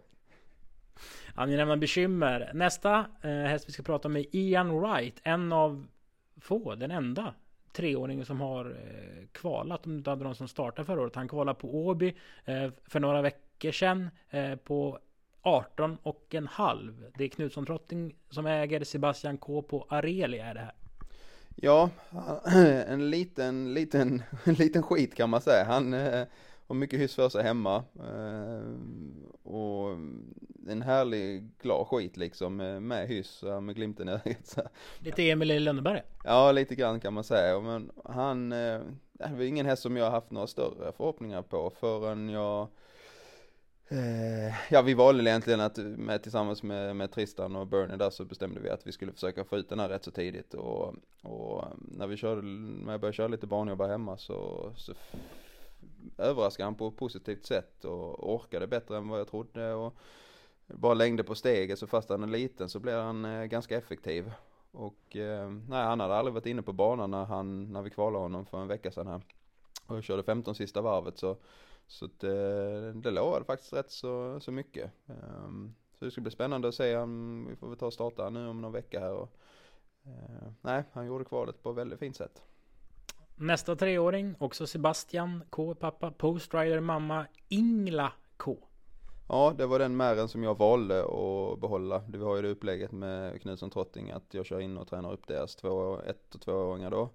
Angenäma 1.35 1.77
bekymmer. 1.77 2.51
Nästa 2.53 2.99
eh, 3.21 3.29
häst 3.29 3.69
vi 3.69 3.73
ska 3.73 3.83
prata 3.83 4.07
om 4.07 4.15
är 4.15 4.35
Ian 4.35 4.79
Wright. 4.79 5.21
En 5.23 5.53
av 5.53 5.87
få, 6.41 6.75
den 6.75 6.91
enda 6.91 7.33
treåringen 7.77 8.25
som 8.25 8.41
har 8.41 8.65
eh, 8.65 9.27
kvalat. 9.31 9.85
Om 9.85 9.91
du 9.91 9.97
inte 9.97 10.09
hade 10.09 10.23
någon 10.23 10.35
som 10.35 10.47
startade 10.47 10.85
förra 10.85 11.01
året. 11.01 11.15
Han 11.15 11.27
kvalade 11.27 11.59
på 11.59 11.87
Åby 11.87 12.15
eh, 12.45 12.69
för 12.85 12.99
några 12.99 13.21
veckor 13.21 13.71
sedan. 13.71 14.09
Eh, 14.29 14.55
på 14.55 14.99
18 15.41 15.97
och 16.03 16.35
en 16.35 16.47
halv. 16.47 17.11
Det 17.17 17.23
är 17.23 17.27
Knutsson 17.27 17.65
Trotting 17.65 18.15
som 18.29 18.45
äger 18.45 18.83
Sebastian 18.83 19.37
K 19.37 19.61
på 19.61 19.85
Arelia 19.89 20.45
är 20.45 20.53
det 20.53 20.59
här. 20.59 20.73
Ja, 21.55 21.89
en 22.87 23.09
liten, 23.09 23.73
liten, 23.73 24.23
en 24.43 24.53
liten 24.53 24.83
skit 24.83 25.15
kan 25.15 25.29
man 25.29 25.41
säga. 25.41 25.63
Han 25.63 25.93
eh, 25.93 26.25
har 26.67 26.75
mycket 26.75 26.99
hyss 26.99 27.15
för 27.15 27.29
sig 27.29 27.43
hemma. 27.43 27.83
Eh, 27.95 28.71
och 29.43 29.97
en 30.69 30.81
härlig, 30.81 31.49
glad 31.61 31.87
skit 31.87 32.17
liksom 32.17 32.55
med 32.87 33.07
hyss, 33.07 33.43
med 33.61 33.75
glimten 33.75 34.09
i 34.09 34.11
ögat. 34.11 34.57
Lite 34.99 35.29
Emil 35.29 35.51
i 35.51 35.59
Lönneberga? 35.59 36.03
Ja, 36.23 36.51
lite 36.51 36.75
grann 36.75 36.99
kan 36.99 37.13
man 37.13 37.23
säga. 37.23 37.59
Men 37.59 37.91
han, 38.05 38.51
eh, 38.51 38.79
det 39.13 39.33
var 39.35 39.43
ingen 39.43 39.65
häst 39.65 39.81
som 39.81 39.97
jag 39.97 40.11
haft 40.11 40.31
några 40.31 40.47
större 40.47 40.91
förhoppningar 40.91 41.41
på 41.41 41.71
förrän 41.79 42.29
jag 42.29 42.67
Eh, 43.89 44.53
ja, 44.69 44.81
vi 44.81 44.93
valde 44.93 45.29
egentligen 45.29 45.59
att 45.59 45.77
med, 45.77 46.23
tillsammans 46.23 46.63
med, 46.63 46.95
med 46.95 47.11
Tristan 47.11 47.55
och 47.55 47.67
Bernie 47.67 47.95
där 47.95 48.09
så 48.09 48.25
bestämde 48.25 48.59
vi 48.59 48.69
att 48.69 48.87
vi 48.87 48.91
skulle 48.91 49.11
försöka 49.11 49.43
få 49.43 49.57
ut 49.57 49.69
den 49.69 49.79
här 49.79 49.89
rätt 49.89 50.03
så 50.03 50.11
tidigt 50.11 50.53
och, 50.53 50.95
och 51.23 51.65
när 51.77 52.07
vi 52.07 52.17
körde, 52.17 52.41
när 52.41 52.91
jag 52.91 53.01
började 53.01 53.15
köra 53.15 53.27
lite 53.27 53.47
barnjobb 53.47 53.81
hemma 53.81 54.17
så, 54.17 54.71
så 54.75 54.93
överraskade 56.17 56.67
han 56.67 56.75
på 56.75 56.87
ett 56.87 56.97
positivt 56.97 57.45
sätt 57.45 57.85
och 57.85 58.33
orkade 58.33 58.67
bättre 58.67 58.97
än 58.97 59.09
vad 59.09 59.19
jag 59.19 59.27
trodde 59.27 59.73
och 59.73 59.93
bara 60.67 60.93
längder 60.93 61.23
på 61.23 61.35
steget 61.35 61.79
så 61.79 61.87
fast 61.87 62.09
han 62.09 62.23
är 62.23 62.27
liten 62.27 62.69
så 62.69 62.79
blir 62.79 62.97
han 62.97 63.25
eh, 63.25 63.45
ganska 63.45 63.77
effektiv. 63.77 64.31
Och 64.71 65.15
eh, 65.15 65.49
nej, 65.49 65.85
han 65.85 65.99
hade 65.99 66.15
aldrig 66.15 66.33
varit 66.33 66.45
inne 66.45 66.61
på 66.61 66.73
banan 66.73 67.11
när 67.11 67.25
han, 67.25 67.73
när 67.73 67.81
vi 67.81 67.89
kvalade 67.89 68.23
honom 68.23 68.45
för 68.45 68.61
en 68.61 68.67
vecka 68.67 68.91
sedan 68.91 69.07
här. 69.07 69.21
Och 69.85 69.95
jag 69.95 70.03
körde 70.03 70.23
15 70.23 70.55
sista 70.55 70.81
varvet 70.81 71.17
så 71.17 71.37
så 71.87 72.09
det, 72.19 72.87
eh, 72.87 72.95
det 72.95 73.11
lovade 73.11 73.45
faktiskt 73.45 73.73
rätt 73.73 73.91
så, 73.91 74.39
så 74.39 74.51
mycket. 74.51 74.91
Um, 75.05 75.75
så 75.99 76.05
det 76.05 76.11
ska 76.11 76.21
bli 76.21 76.31
spännande 76.31 76.67
att 76.67 76.75
se 76.75 76.97
vi 77.49 77.55
får 77.55 77.67
väl 77.67 77.77
ta 77.77 77.85
och 77.85 77.93
starta 77.93 78.29
nu 78.29 78.47
om 78.47 78.61
någon 78.61 78.71
vecka 78.71 78.99
här 78.99 79.13
och 79.13 79.31
eh, 80.05 80.51
nej, 80.61 80.83
han 80.93 81.05
gjorde 81.05 81.25
kvalet 81.25 81.63
på 81.63 81.69
ett 81.69 81.77
väldigt 81.77 81.99
fint 81.99 82.15
sätt. 82.15 82.41
Nästa 83.35 83.75
treåring, 83.75 84.35
också 84.39 84.67
Sebastian 84.67 85.43
K 85.49 85.75
pappa, 85.75 86.11
Postrider 86.11 86.79
mamma 86.79 87.25
Ingla 87.47 88.13
K. 88.37 88.57
Ja, 89.29 89.53
det 89.57 89.65
var 89.65 89.79
den 89.79 89.97
mären 89.97 90.27
som 90.27 90.43
jag 90.43 90.57
valde 90.57 91.03
att 91.03 91.59
behålla. 91.59 92.03
Vi 92.09 92.17
har 92.17 92.35
ju 92.35 92.41
det 92.41 92.49
upplägget 92.49 92.91
med 92.91 93.41
Knutsson 93.41 93.69
Trotting 93.69 94.11
att 94.11 94.33
jag 94.33 94.45
kör 94.45 94.59
in 94.59 94.77
och 94.77 94.87
tränar 94.87 95.13
upp 95.13 95.27
deras 95.27 95.55
två, 95.55 95.99
ett 95.99 96.35
och 96.35 96.41
tvååringar 96.41 96.91
då. 96.91 97.09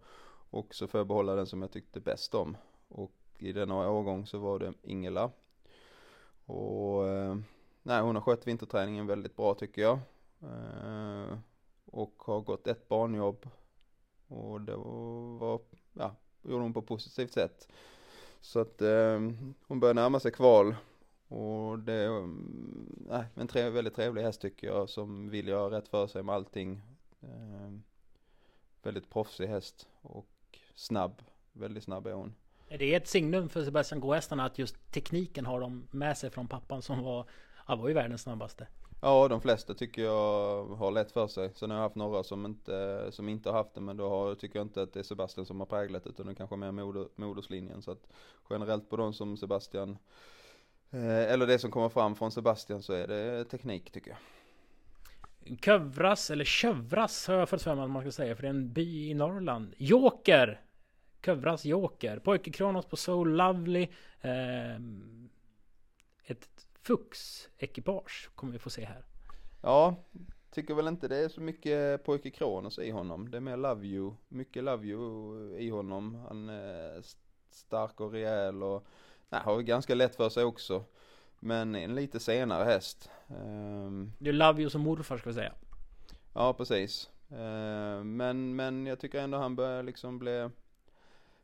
Och 0.51 0.75
så 0.75 0.87
får 0.87 1.01
jag 1.01 1.07
behålla 1.07 1.35
den 1.35 1.47
som 1.47 1.63
jag 1.63 1.73
tyckte 1.73 2.01
bäst 2.01 2.35
om. 2.35 2.57
Och 2.89 3.13
i 3.39 3.53
denna 3.53 3.91
årgång 3.91 4.27
så 4.27 4.39
var 4.39 4.59
det 4.59 4.73
Ingela. 4.83 5.31
Och 6.47 7.09
eh, 7.09 7.37
nej, 7.83 8.03
hon 8.03 8.17
har 8.17 8.23
skött 8.23 8.47
vinterträningen 8.47 9.07
väldigt 9.07 9.37
bra 9.37 9.55
tycker 9.55 9.83
jag. 9.83 9.99
Eh, 10.43 11.39
och 11.85 12.15
har 12.19 12.41
gått 12.41 12.67
ett 12.67 12.89
barnjobb. 12.89 13.49
Och 14.29 14.61
det 14.61 14.77
var, 14.77 15.61
ja, 15.93 16.15
gjorde 16.43 16.63
hon 16.63 16.75
på 16.75 16.83
positivt 16.83 17.33
sätt. 17.33 17.69
Så 18.41 18.61
att 18.61 18.83
eh, 18.83 19.21
hon 19.67 19.81
börjar 19.81 19.95
närma 19.95 20.21
sig 20.21 20.33
kval. 20.33 20.75
Och 21.33 21.79
det 21.79 21.93
är 21.93 22.23
äh, 23.11 23.25
en 23.35 23.49
tre, 23.49 23.71
väldigt 23.71 23.95
trevlig 23.95 24.23
häst 24.23 24.41
tycker 24.41 24.67
jag 24.67 24.89
som 24.89 25.31
vill 25.31 25.49
göra 25.49 25.77
rätt 25.77 25.89
för 25.89 26.07
sig 26.07 26.23
med 26.23 26.35
allting. 26.35 26.83
Eh, 27.23 27.73
väldigt 28.83 29.11
proffsig 29.11 29.47
häst 29.47 29.89
och 30.03 30.27
snabb, 30.75 31.23
väldigt 31.53 31.85
snabb 31.85 32.07
är 32.07 32.13
hon. 32.13 32.35
Är 32.69 32.79
det 32.79 32.95
ett 32.95 33.09
signum 33.09 33.49
för 33.49 33.65
Sebastian 33.65 34.01
Gå-hästarna 34.01 34.45
att 34.45 34.59
just 34.59 34.93
tekniken 34.93 35.47
har 35.47 35.61
de 35.61 35.87
med 35.91 36.19
sig 36.19 36.31
från 36.31 36.49
pappan 36.49 36.83
som 36.83 37.03
var, 37.03 37.27
han 37.55 37.79
var 37.79 37.89
ju 37.89 37.95
världens 37.95 38.23
snabbaste? 38.23 38.67
Ja, 39.03 39.29
de 39.29 39.41
flesta 39.41 39.75
tycker 39.75 40.03
jag 40.03 40.65
har 40.65 40.91
lätt 40.91 41.13
för 41.13 41.27
sig. 41.27 41.51
Sen 41.55 41.71
har 41.71 41.77
jag 41.77 41.83
haft 41.83 41.97
några 41.97 42.25
som 42.25 42.47
inte, 42.47 43.07
som 43.11 43.29
inte 43.29 43.49
har 43.49 43.57
haft 43.57 43.75
det, 43.75 43.81
men 43.81 43.97
då 43.97 44.09
har, 44.09 44.35
tycker 44.35 44.59
jag 44.59 44.65
inte 44.65 44.83
att 44.83 44.93
det 44.93 45.01
är 45.01 45.05
Sebastian 45.05 45.47
som 45.47 45.61
har 45.61 45.67
präglat 45.67 46.07
utan 46.07 46.27
det 46.27 46.35
kanske 46.35 46.57
mer 46.57 46.73
moder, 46.73 47.09
moderslinjen. 47.17 47.83
Så 47.83 47.91
att 47.91 48.09
generellt 48.51 48.91
på 48.91 48.97
de 48.97 49.13
som 49.13 49.37
Sebastian, 49.37 49.91
eh, 49.91 49.97
eller 50.93 51.47
det 51.47 51.59
som 51.59 51.71
kommer 51.71 51.89
fram 51.89 52.15
från 52.15 52.33
Sebastian 52.33 52.83
så 52.83 52.93
är 52.93 53.09
det 53.09 53.45
teknik 53.45 53.91
tycker 53.91 54.11
jag. 54.11 54.19
Kövras, 55.61 56.31
eller 56.31 56.45
Kövras 56.45 57.29
har 57.29 57.35
jag 57.35 57.49
fått 57.49 57.63
för 57.63 57.75
mig 57.75 57.85
att 57.85 57.91
man 57.91 58.03
ska 58.03 58.13
säga, 58.13 58.37
för 58.37 58.43
det 58.43 58.49
är 58.49 58.51
en 58.51 58.73
by 58.73 59.11
i 59.11 59.15
Norrland. 59.15 59.75
Joker 59.77 60.61
Kövras 61.23 61.65
Joker. 61.65 62.19
Pojke 62.19 62.51
Kronos 62.51 62.87
på 62.87 62.97
So 62.97 63.25
Lovely. 63.25 63.89
Eh, 64.21 64.75
ett 66.25 66.67
Fux-ekipage 66.83 68.31
kommer 68.35 68.53
vi 68.53 68.59
få 68.59 68.71
se 68.71 68.85
här. 68.85 69.05
Ja, 69.63 69.97
tycker 70.51 70.75
väl 70.75 70.89
inte 70.89 71.09
det 71.09 71.17
är 71.17 71.29
så 71.29 71.41
mycket 71.41 72.05
Pojke 72.05 72.31
Kronos 72.31 72.79
i 72.79 72.91
honom. 72.91 73.31
Det 73.31 73.37
är 73.37 73.41
mer 73.41 73.57
Love 73.57 73.87
You. 73.87 74.15
Mycket 74.29 74.65
Love 74.65 74.87
You 74.87 75.57
i 75.59 75.71
honom. 75.71 76.15
Han 76.15 76.49
är 76.49 77.03
stark 77.51 78.01
och 78.01 78.13
rejäl 78.13 78.63
och 78.63 78.87
nej, 79.33 79.41
har 79.45 79.61
ganska 79.61 79.95
lätt 79.95 80.17
för 80.17 80.29
sig 80.29 80.45
också. 80.45 80.85
Men 81.41 81.75
en 81.75 81.95
lite 81.95 82.21
senare 82.21 82.65
häst. 82.65 83.11
Um, 83.29 84.13
det 84.19 84.29
är 84.29 84.33
Love 84.33 84.61
You 84.61 84.71
som 84.71 84.81
morfar 84.81 85.19
ska 85.19 85.31
vi 85.31 85.35
säga. 85.35 85.53
Ja, 86.35 86.53
precis. 86.53 87.11
Uh, 87.33 88.05
men, 88.05 88.57
men 88.57 88.87
jag 88.87 89.01
tycker 89.01 89.21
ändå 89.21 89.39
han 89.39 89.57
börjar 89.57 89.83
liksom 89.83 90.19
bli 90.19 90.51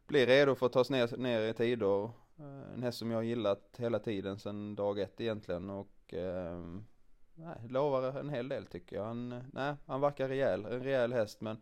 blir 0.07 0.27
redo 0.27 0.55
för 0.55 0.67
att 0.67 0.73
tas 0.73 0.91
ner, 0.91 1.17
ner 1.17 1.41
i 1.41 1.55
tider. 1.55 2.05
Eh, 2.39 2.73
en 2.75 2.83
häst 2.83 2.99
som 2.99 3.11
jag 3.11 3.19
har 3.19 3.23
gillat 3.23 3.77
hela 3.79 3.99
tiden 3.99 4.39
sedan 4.39 4.75
dag 4.75 4.99
ett 4.99 5.21
egentligen 5.21 5.71
och 5.71 6.15
eh, 6.15 6.59
nej, 7.35 7.57
lovar 7.69 8.19
en 8.21 8.31
hel 8.31 8.49
del 8.49 8.67
tycker 8.67 8.97
jag. 8.97 9.05
Han, 9.05 9.45
nej, 9.53 9.75
han 9.87 10.01
verkar 10.01 10.29
rejäl, 10.29 10.65
en 10.65 10.83
rejäl 10.83 11.13
häst 11.13 11.41
men 11.41 11.57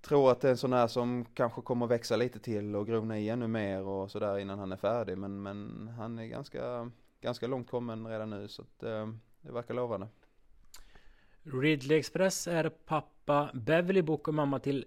tror 0.00 0.30
att 0.30 0.40
det 0.40 0.48
är 0.48 0.50
en 0.50 0.56
sån 0.56 0.72
här 0.72 0.86
som 0.86 1.24
kanske 1.34 1.62
kommer 1.62 1.86
växa 1.86 2.16
lite 2.16 2.38
till 2.38 2.76
och 2.76 2.86
grona 2.86 3.18
i 3.18 3.28
ännu 3.28 3.46
mer 3.46 3.82
och 3.82 4.10
sådär 4.10 4.38
innan 4.38 4.58
han 4.58 4.72
är 4.72 4.76
färdig. 4.76 5.18
Men, 5.18 5.42
men 5.42 5.88
han 5.98 6.18
är 6.18 6.26
ganska, 6.26 6.90
ganska 7.20 7.46
långt 7.46 7.70
kommen 7.70 8.06
redan 8.06 8.30
nu 8.30 8.48
så 8.48 8.62
att 8.62 8.82
eh, 8.82 9.08
det 9.40 9.52
verkar 9.52 9.74
lovande. 9.74 10.08
Ridley 11.42 11.98
Express 11.98 12.48
är 12.48 12.68
pappa 12.68 13.50
Beverly 13.54 14.02
Book 14.02 14.28
och 14.28 14.34
mamma 14.34 14.58
till 14.58 14.84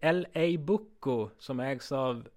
LA 0.00 0.58
Bucco 0.58 1.30
som 1.38 1.60
ägs 1.60 1.92
av 1.92 2.28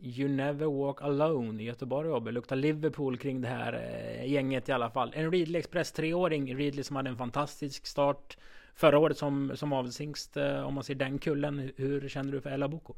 You 0.00 0.28
Never 0.28 0.66
Walk 0.66 1.02
Alone 1.02 1.62
i 1.62 1.66
Göteborg 1.66 2.12
AB. 2.12 2.28
Luktar 2.28 2.56
Liverpool 2.56 3.18
kring 3.18 3.40
det 3.40 3.48
här 3.48 3.72
eh, 3.72 4.32
gänget 4.32 4.68
i 4.68 4.72
alla 4.72 4.90
fall. 4.90 5.12
En 5.14 5.30
Ridley 5.30 5.58
Express 5.58 5.92
treåring. 5.92 6.56
Ridley 6.56 6.84
som 6.84 6.96
hade 6.96 7.10
en 7.10 7.16
fantastisk 7.16 7.86
start 7.86 8.38
förra 8.78 8.98
året 8.98 9.18
som, 9.18 9.56
som 9.56 9.72
avelshingst. 9.72 10.36
Eh, 10.36 10.66
om 10.66 10.74
man 10.74 10.84
ser 10.84 10.94
den 10.94 11.18
kullen. 11.18 11.72
Hur 11.76 12.08
känner 12.08 12.32
du 12.32 12.40
för 12.40 12.50
Ella 12.50 12.68
Boko? 12.68 12.94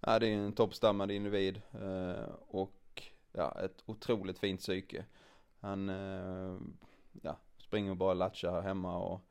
Ja, 0.00 0.18
det 0.18 0.26
är 0.26 0.36
en 0.36 0.52
toppstammad 0.52 1.10
individ 1.10 1.62
eh, 1.72 2.24
och 2.48 3.02
ja, 3.32 3.60
ett 3.64 3.82
otroligt 3.86 4.38
fint 4.38 4.60
psyke. 4.60 5.04
Han 5.60 5.88
eh, 5.88 6.56
ja, 7.22 7.36
springer 7.58 7.94
bara 7.94 8.26
och 8.26 8.52
här 8.52 8.60
hemma 8.60 8.96
och 8.96 9.26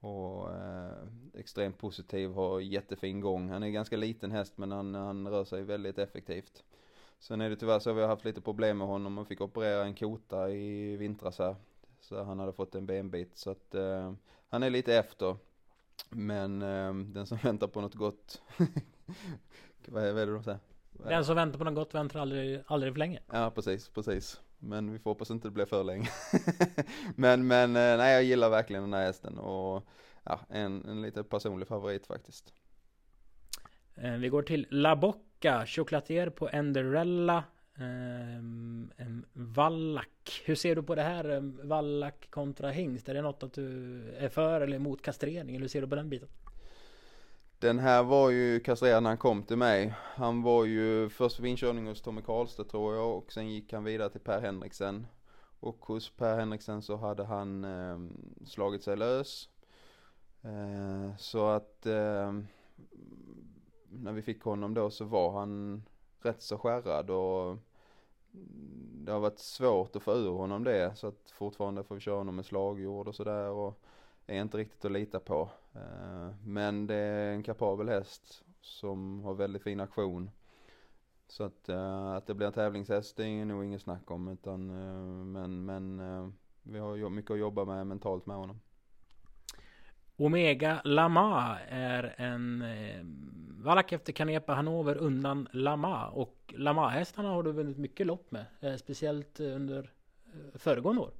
och 0.00 0.54
eh, 0.54 1.06
extremt 1.34 1.78
positiv, 1.78 2.30
har 2.30 2.60
jättefin 2.60 3.20
gång. 3.20 3.50
Han 3.50 3.62
är 3.62 3.68
ganska 3.68 3.96
liten 3.96 4.30
häst 4.30 4.58
men 4.58 4.72
han, 4.72 4.94
han 4.94 5.28
rör 5.28 5.44
sig 5.44 5.62
väldigt 5.62 5.98
effektivt. 5.98 6.64
Sen 7.18 7.40
är 7.40 7.50
det 7.50 7.56
tyvärr 7.56 7.78
så 7.78 7.90
att 7.90 7.96
vi 7.96 8.00
har 8.00 8.08
haft 8.08 8.24
lite 8.24 8.40
problem 8.40 8.78
med 8.78 8.86
honom. 8.86 9.12
Man 9.12 9.26
fick 9.26 9.40
operera 9.40 9.84
en 9.84 9.94
kota 9.94 10.50
i 10.50 10.96
vintras 10.96 11.38
här. 11.38 11.56
Så 12.04 12.22
han 12.22 12.38
hade 12.38 12.52
fått 12.52 12.74
en 12.74 12.86
benbit. 12.86 13.38
Så 13.38 13.50
att 13.50 13.74
eh, 13.74 14.12
han 14.48 14.62
är 14.62 14.70
lite 14.70 14.94
efter. 14.94 15.36
Men 16.10 16.62
eh, 16.62 16.94
den 16.94 17.26
som 17.26 17.38
väntar 17.42 17.66
på 17.66 17.80
något 17.80 17.94
gott. 17.94 18.42
vad, 19.86 20.04
är, 20.04 20.12
vad 20.12 20.22
är 20.22 20.26
det 20.26 20.32
de 20.32 20.42
säger? 20.42 20.60
Den 20.92 21.24
som 21.24 21.36
väntar 21.36 21.58
på 21.58 21.64
något 21.64 21.74
gott 21.74 21.94
väntar 21.94 22.20
aldrig, 22.20 22.62
aldrig 22.66 22.92
för 22.92 22.98
länge. 22.98 23.20
Ja 23.32 23.50
precis, 23.54 23.88
precis. 23.88 24.40
Men 24.58 24.92
vi 24.92 24.98
får 24.98 25.10
hoppas 25.10 25.30
inte 25.30 25.48
det 25.48 25.52
blir 25.52 25.64
för 25.64 25.84
länge. 25.84 26.08
men, 27.16 27.46
men 27.46 27.76
eh, 27.76 27.96
nej, 27.96 28.12
jag 28.12 28.24
gillar 28.24 28.50
verkligen 28.50 28.82
den 28.82 28.94
här 28.94 29.06
hästen 29.06 29.38
och 29.38 29.88
ja, 30.24 30.40
en, 30.48 30.84
en 30.84 31.02
lite 31.02 31.24
personlig 31.24 31.68
favorit 31.68 32.06
faktiskt. 32.06 32.54
Eh, 33.94 34.12
vi 34.12 34.28
går 34.28 34.42
till 34.42 34.66
La 34.70 34.96
Bocca, 34.96 35.66
choklatier 35.66 36.30
på 36.30 36.48
Enderella. 36.48 37.44
Um, 37.78 38.92
um, 38.98 39.24
Vallack. 39.32 40.42
Hur 40.44 40.54
ser 40.54 40.76
du 40.76 40.82
på 40.82 40.94
det 40.94 41.02
här 41.02 41.30
um, 41.30 41.60
Vallack 41.62 42.30
kontra 42.30 42.70
hingst? 42.70 43.08
Är 43.08 43.14
det 43.14 43.22
något 43.22 43.42
att 43.42 43.52
du 43.52 44.02
är 44.18 44.28
för 44.28 44.60
eller 44.60 44.76
emot 44.76 45.02
kastrering? 45.02 45.54
Eller 45.54 45.60
hur 45.60 45.68
ser 45.68 45.80
du 45.80 45.88
på 45.88 45.94
den 45.94 46.10
biten? 46.10 46.28
Den 47.58 47.78
här 47.78 48.02
var 48.02 48.30
ju 48.30 48.60
kastrerad 48.60 49.02
när 49.02 49.10
han 49.10 49.18
kom 49.18 49.42
till 49.42 49.56
mig. 49.56 49.94
Han 49.98 50.42
var 50.42 50.64
ju 50.64 51.08
först 51.08 51.36
för 51.36 51.46
inkörning 51.46 51.86
hos 51.86 52.02
Tommy 52.02 52.22
Karlstedt 52.22 52.70
tror 52.70 52.94
jag 52.94 53.16
och 53.16 53.32
sen 53.32 53.50
gick 53.50 53.72
han 53.72 53.84
vidare 53.84 54.10
till 54.10 54.20
Per 54.20 54.40
Henriksen. 54.40 55.06
Och 55.60 55.84
hos 55.84 56.10
Per 56.10 56.38
Henriksen 56.38 56.82
så 56.82 56.96
hade 56.96 57.24
han 57.24 57.64
eh, 57.64 57.98
slagit 58.46 58.82
sig 58.82 58.96
lös. 58.96 59.48
Eh, 60.42 61.16
så 61.16 61.46
att 61.46 61.86
eh, 61.86 62.32
när 63.90 64.12
vi 64.12 64.22
fick 64.22 64.42
honom 64.42 64.74
då 64.74 64.90
så 64.90 65.04
var 65.04 65.40
han 65.40 65.82
rätt 66.26 66.42
så 66.42 66.58
skärrad 66.58 67.10
och 67.10 67.58
det 69.04 69.12
har 69.12 69.20
varit 69.20 69.38
svårt 69.38 69.96
att 69.96 70.02
få 70.02 70.12
ur 70.12 70.30
honom 70.30 70.64
det 70.64 70.96
så 70.96 71.06
att 71.06 71.30
fortfarande 71.30 71.84
får 71.84 71.94
vi 71.94 72.00
köra 72.00 72.16
honom 72.16 72.36
med 72.36 72.46
slagjord 72.46 73.08
och 73.08 73.14
sådär 73.14 73.48
och 73.48 73.80
är 74.26 74.40
inte 74.40 74.58
riktigt 74.58 74.84
att 74.84 74.92
lita 74.92 75.20
på. 75.20 75.50
Eh, 75.74 76.28
men 76.44 76.86
det 76.86 76.94
är 76.94 77.32
en 77.32 77.42
kapabel 77.42 77.88
häst 77.88 78.44
som 78.60 79.20
har 79.20 79.34
väldigt 79.34 79.62
fin 79.62 79.80
aktion. 79.80 80.30
Så 81.28 81.44
att, 81.44 81.68
eh, 81.68 82.12
att 82.12 82.26
det 82.26 82.34
blir 82.34 82.46
en 82.46 82.52
tävlingshäst 82.52 83.16
det 83.16 83.26
är 83.26 83.44
nog 83.44 83.64
inget 83.64 83.82
snack 83.82 84.10
om 84.10 84.28
utan 84.28 84.70
eh, 84.70 85.24
men, 85.24 85.64
men 85.64 86.34
vi 86.62 86.78
har 86.78 87.10
mycket 87.10 87.30
att 87.30 87.38
jobba 87.38 87.64
med 87.64 87.86
mentalt 87.86 88.26
med 88.26 88.36
honom. 88.36 88.60
Omega 90.16 90.80
Lama 90.84 91.58
är 91.68 92.14
en 92.18 92.62
eh, 92.62 93.04
valack 93.64 93.92
efter 93.92 94.12
Canepa 94.12 94.54
Hanover 94.54 94.96
undan 94.96 95.48
Lama 95.52 96.08
och 96.08 96.54
Lama-hästarna 96.56 97.28
har 97.28 97.42
du 97.42 97.52
vunnit 97.52 97.78
mycket 97.78 98.06
lopp 98.06 98.30
med, 98.30 98.44
eh, 98.60 98.76
speciellt 98.76 99.40
under 99.40 99.90
eh, 100.26 100.58
föregående 100.58 101.02
år. 101.02 101.10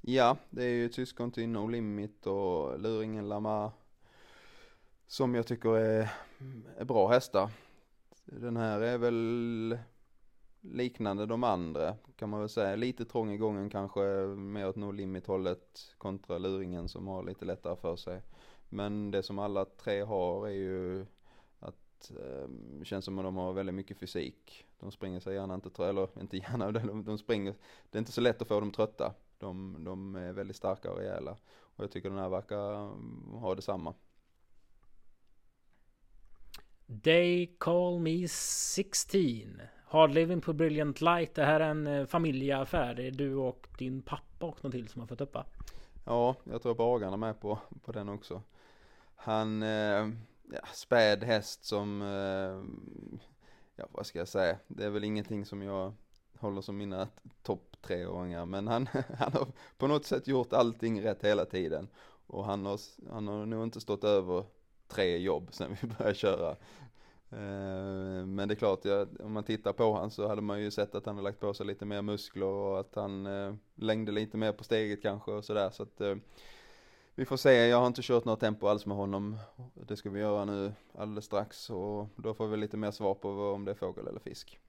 Ja, 0.00 0.36
det 0.50 0.64
är 0.64 0.74
ju 0.74 0.92
syskon 0.92 1.30
till 1.30 1.48
No 1.48 1.68
Limit 1.68 2.26
och 2.26 2.80
Luringen 2.80 3.28
Lama 3.28 3.72
som 5.06 5.34
jag 5.34 5.46
tycker 5.46 5.76
är, 5.76 6.08
är 6.78 6.84
bra 6.84 7.08
hästar. 7.08 7.50
Den 8.24 8.56
här 8.56 8.80
är 8.80 8.98
väl 8.98 9.78
liknande 10.64 11.26
de 11.26 11.44
andra 11.44 11.96
kan 12.16 12.28
man 12.28 12.40
väl 12.40 12.48
säga. 12.48 12.76
Lite 12.76 13.04
trång 13.04 13.32
i 13.32 13.36
gången 13.36 13.70
kanske 13.70 14.00
mer 14.36 14.68
åt 14.68 14.76
no 14.76 14.92
limit 14.92 15.26
hållet 15.26 15.94
kontra 15.98 16.38
luringen 16.38 16.88
som 16.88 17.06
har 17.06 17.22
lite 17.22 17.44
lättare 17.44 17.76
för 17.76 17.96
sig. 17.96 18.22
Men 18.68 19.10
det 19.10 19.22
som 19.22 19.38
alla 19.38 19.64
tre 19.64 20.02
har 20.02 20.46
är 20.46 20.52
ju 20.52 21.06
att 21.58 22.10
eh, 22.10 22.48
känns 22.82 23.04
som 23.04 23.18
att 23.18 23.24
de 23.24 23.36
har 23.36 23.52
väldigt 23.52 23.74
mycket 23.74 23.98
fysik. 23.98 24.64
De 24.80 24.92
springer 24.92 25.20
sig 25.20 25.34
gärna 25.34 25.54
inte 25.54 25.70
trötta, 25.70 25.88
eller 25.88 26.20
inte 26.20 26.36
gärna, 26.36 26.72
de, 26.72 27.04
de 27.04 27.18
springer, 27.18 27.54
det 27.90 27.98
är 27.98 28.00
inte 28.00 28.12
så 28.12 28.20
lätt 28.20 28.42
att 28.42 28.48
få 28.48 28.60
dem 28.60 28.72
trötta. 28.72 29.14
De, 29.38 29.76
de 29.84 30.16
är 30.16 30.32
väldigt 30.32 30.56
starka 30.56 30.90
och 30.90 30.98
rejäla. 30.98 31.36
Och 31.76 31.84
jag 31.84 31.90
tycker 31.90 32.10
den 32.10 32.18
här 32.18 32.28
verkar 32.28 32.74
mm, 32.74 33.32
ha 33.32 33.54
detsamma. 33.54 33.94
They 37.02 37.46
call 37.58 38.00
me 38.00 38.28
16. 38.28 39.60
Hard 39.84 40.14
living 40.14 40.40
på 40.40 40.52
Brilliant 40.52 41.00
Light. 41.00 41.34
Det 41.34 41.44
här 41.44 41.60
är 41.60 41.70
en 41.70 41.86
eh, 41.86 42.06
familjeaffär. 42.06 42.94
Det 42.94 43.06
är 43.06 43.10
du 43.10 43.34
och 43.34 43.66
din 43.78 44.02
pappa 44.02 44.46
och 44.46 44.64
någon 44.64 44.72
till 44.72 44.88
som 44.88 45.00
har 45.00 45.06
fått 45.06 45.20
upp 45.20 45.34
va? 45.34 45.44
Ja, 46.04 46.36
jag 46.44 46.62
tror 46.62 46.74
bagarna 46.74 47.12
är 47.12 47.16
med 47.16 47.40
på, 47.40 47.58
på 47.82 47.92
den 47.92 48.08
också. 48.08 48.42
Han, 49.16 49.62
eh, 49.62 50.08
ja, 50.52 50.60
späd 50.72 51.24
häst 51.24 51.64
som, 51.64 52.02
eh, 52.02 52.62
ja 53.76 53.86
vad 53.90 54.06
ska 54.06 54.18
jag 54.18 54.28
säga, 54.28 54.56
det 54.66 54.84
är 54.84 54.90
väl 54.90 55.04
ingenting 55.04 55.46
som 55.46 55.62
jag 55.62 55.92
håller 56.38 56.60
som 56.60 56.76
mina 56.76 57.08
topp 57.42 57.76
treåringar 57.82 58.46
men 58.46 58.68
han, 58.68 58.88
han 59.18 59.32
har 59.32 59.46
på 59.78 59.86
något 59.86 60.04
sätt 60.06 60.28
gjort 60.28 60.52
allting 60.52 61.02
rätt 61.02 61.24
hela 61.24 61.44
tiden. 61.44 61.88
Och 62.26 62.44
han 62.44 62.66
har, 62.66 62.80
han 63.10 63.28
har 63.28 63.46
nog 63.46 63.62
inte 63.62 63.80
stått 63.80 64.04
över 64.04 64.44
tre 64.88 65.18
jobb 65.18 65.48
sen 65.52 65.76
vi 65.82 65.88
började 65.88 66.14
köra. 66.14 66.56
Eh, 67.36 68.26
men 68.26 68.48
det 68.48 68.54
är 68.54 68.56
klart, 68.56 68.84
om 69.20 69.32
man 69.32 69.44
tittar 69.44 69.72
på 69.72 69.84
honom 69.84 70.10
så 70.10 70.28
hade 70.28 70.42
man 70.42 70.62
ju 70.62 70.70
sett 70.70 70.94
att 70.94 71.06
han 71.06 71.16
har 71.16 71.22
lagt 71.22 71.40
på 71.40 71.54
sig 71.54 71.66
lite 71.66 71.84
mer 71.84 72.02
muskler 72.02 72.46
och 72.46 72.80
att 72.80 72.94
han 72.94 73.26
eh, 73.26 73.54
längde 73.74 74.12
lite 74.12 74.36
mer 74.36 74.52
på 74.52 74.64
steget 74.64 75.02
kanske 75.02 75.30
och 75.30 75.44
sådär. 75.44 75.70
Så 75.70 75.82
att 75.82 76.00
eh, 76.00 76.14
vi 77.14 77.24
får 77.24 77.36
se, 77.36 77.66
jag 77.66 77.80
har 77.80 77.86
inte 77.86 78.02
kört 78.02 78.24
något 78.24 78.40
tempo 78.40 78.66
alls 78.66 78.86
med 78.86 78.96
honom. 78.96 79.36
Det 79.74 79.96
ska 79.96 80.10
vi 80.10 80.20
göra 80.20 80.44
nu 80.44 80.72
alldeles 80.94 81.24
strax 81.24 81.70
och 81.70 82.08
då 82.16 82.34
får 82.34 82.46
vi 82.46 82.56
lite 82.56 82.76
mer 82.76 82.90
svar 82.90 83.14
på 83.14 83.28
om 83.28 83.64
det 83.64 83.70
är 83.70 83.74
fågel 83.74 84.06
eller 84.06 84.20
fisk. 84.20 84.60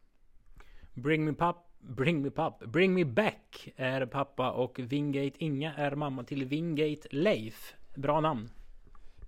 Bring 0.93 1.25
me 1.25 1.33
pup, 1.33 1.55
bring 1.79 2.21
me 2.21 2.29
pup, 2.29 2.59
bring 2.59 2.93
me 2.93 3.05
back 3.05 3.73
är 3.75 4.05
pappa 4.05 4.51
och 4.51 4.79
Wingate 4.79 5.43
Inga 5.43 5.73
är 5.73 5.95
mamma 5.95 6.23
till 6.23 6.45
Wingate 6.45 7.07
Leif. 7.11 7.73
Bra 7.95 8.21
namn. 8.21 8.49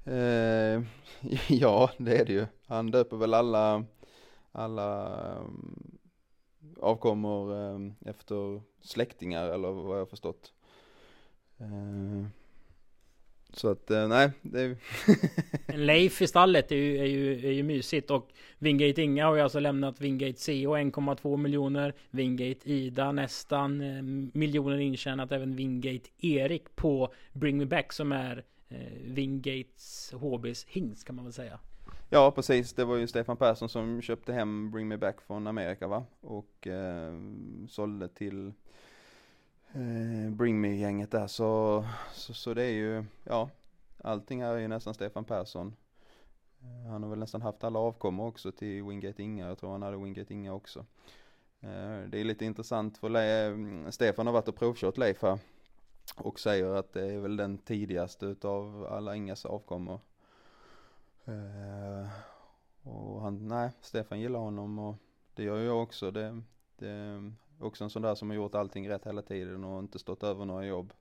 Eh, 0.08 0.84
ja, 1.48 1.92
det 1.98 2.18
är 2.18 2.26
det 2.26 2.34
ju. 2.34 2.46
Han 2.68 2.92
döper 2.92 3.18
väl 3.18 3.34
alla, 3.34 3.86
alla 4.52 5.10
um, 5.40 5.98
avkommor 6.82 7.54
um, 7.54 7.96
efter 8.06 8.62
släktingar 8.82 9.50
eller 9.50 9.72
vad 9.72 9.96
jag 9.96 10.02
har 10.02 10.06
förstått. 10.06 10.54
Eh, 11.58 12.28
så 13.54 13.72
att 13.72 13.92
eh, 13.92 14.08
nej, 14.08 14.32
det 14.42 14.62
är 14.62 14.78
Leif 15.78 16.22
i 16.22 16.28
stallet 16.28 16.72
är 16.72 16.76
ju, 16.76 16.98
är 16.98 17.06
ju, 17.06 17.48
är 17.48 17.52
ju 17.52 17.64
mysigt 17.64 18.12
och 18.12 18.30
Wingate 18.60 19.02
Inga 19.02 19.26
har 19.26 19.36
ju 19.36 19.42
alltså 19.42 19.60
lämnat 19.60 20.02
Wingate 20.02 20.34
CO 20.46 20.76
1,2 20.76 21.38
miljoner 21.38 21.94
Wingate 22.10 22.72
Ida 22.72 23.12
nästan 23.12 23.82
eh, 23.82 24.04
miljoner 24.40 24.78
intjänat 24.78 25.32
även 25.32 25.56
Wingate 25.56 26.10
Erik 26.22 26.76
på 26.76 27.14
Bring 27.34 27.58
Me 27.58 27.66
Back 27.66 27.94
som 27.94 28.12
är 28.12 28.44
Eh, 28.70 29.02
Wingates 29.02 30.14
HBs 30.14 30.66
hingst 30.66 31.08
kan 31.08 31.16
man 31.16 31.26
väl 31.26 31.34
säga. 31.34 31.60
Ja 32.10 32.32
precis, 32.32 32.74
det 32.74 32.86
var 32.86 32.96
ju 32.96 33.08
Stefan 33.08 33.38
Persson 33.38 33.70
som 33.70 34.02
köpte 34.02 34.34
hem 34.34 34.72
Bring 34.72 34.88
Me 34.88 34.98
Back 34.98 35.22
från 35.22 35.48
Amerika 35.48 35.88
va? 35.88 36.06
Och 36.22 36.68
eh, 36.68 37.14
sålde 37.70 38.08
till 38.08 38.54
eh, 39.72 40.32
Bring 40.32 40.62
Me-gänget 40.62 41.12
där 41.12 41.28
så, 41.28 41.86
så, 42.14 42.34
så, 42.34 42.54
det 42.54 42.64
är 42.64 42.72
ju, 42.72 43.06
ja, 43.24 43.50
allting 43.98 44.44
här 44.44 44.54
är 44.54 44.60
ju 44.60 44.68
nästan 44.68 44.94
Stefan 44.94 45.26
Persson. 45.26 45.76
Eh, 46.62 46.92
han 46.92 47.04
har 47.04 47.10
väl 47.10 47.20
nästan 47.20 47.42
haft 47.42 47.64
alla 47.64 47.80
avkommor 47.80 48.28
också 48.28 48.52
till 48.52 48.84
Wingate 48.84 49.24
Inga, 49.24 49.48
jag 49.48 49.58
tror 49.58 49.72
han 49.72 49.82
hade 49.82 49.98
Wingate 49.98 50.34
Inga 50.34 50.54
också. 50.54 50.86
Eh, 51.60 52.00
det 52.08 52.20
är 52.20 52.24
lite 52.24 52.46
intressant 52.46 52.98
för 52.98 53.10
Le 53.10 53.92
Stefan 53.92 54.26
har 54.26 54.34
varit 54.34 54.48
och 54.48 54.56
provkört 54.56 54.98
Leif 54.98 55.22
här 55.22 55.40
och 56.16 56.40
säger 56.40 56.76
att 56.76 56.94
det 56.94 57.14
är 57.14 57.20
väl 57.20 57.38
den 57.38 57.58
tidigaste 57.58 58.26
utav 58.26 58.88
alla 58.92 59.16
Ingas 59.16 59.46
avkommor. 59.46 60.00
Eh, 61.26 62.08
och 62.84 63.22
han, 63.22 63.48
nej, 63.48 63.72
Stefan 63.82 64.20
gillar 64.20 64.40
honom 64.40 64.80
och 64.80 64.96
det 65.34 65.44
gör 65.44 65.58
jag 65.58 65.84
också. 65.84 66.12
Det, 66.12 66.42
det 66.78 66.90
är 66.90 67.32
också 67.60 67.84
en 67.84 67.90
sån 67.90 68.02
där 68.02 68.16
som 68.16 68.30
har 68.30 68.36
gjort 68.36 68.56
allting 68.56 68.90
rätt 68.90 69.08
hela 69.08 69.22
tiden 69.22 69.64
och 69.64 69.80
inte 69.80 70.00
stått 70.00 70.24
över 70.24 70.46
några 70.46 70.66
jobb. 70.66 70.94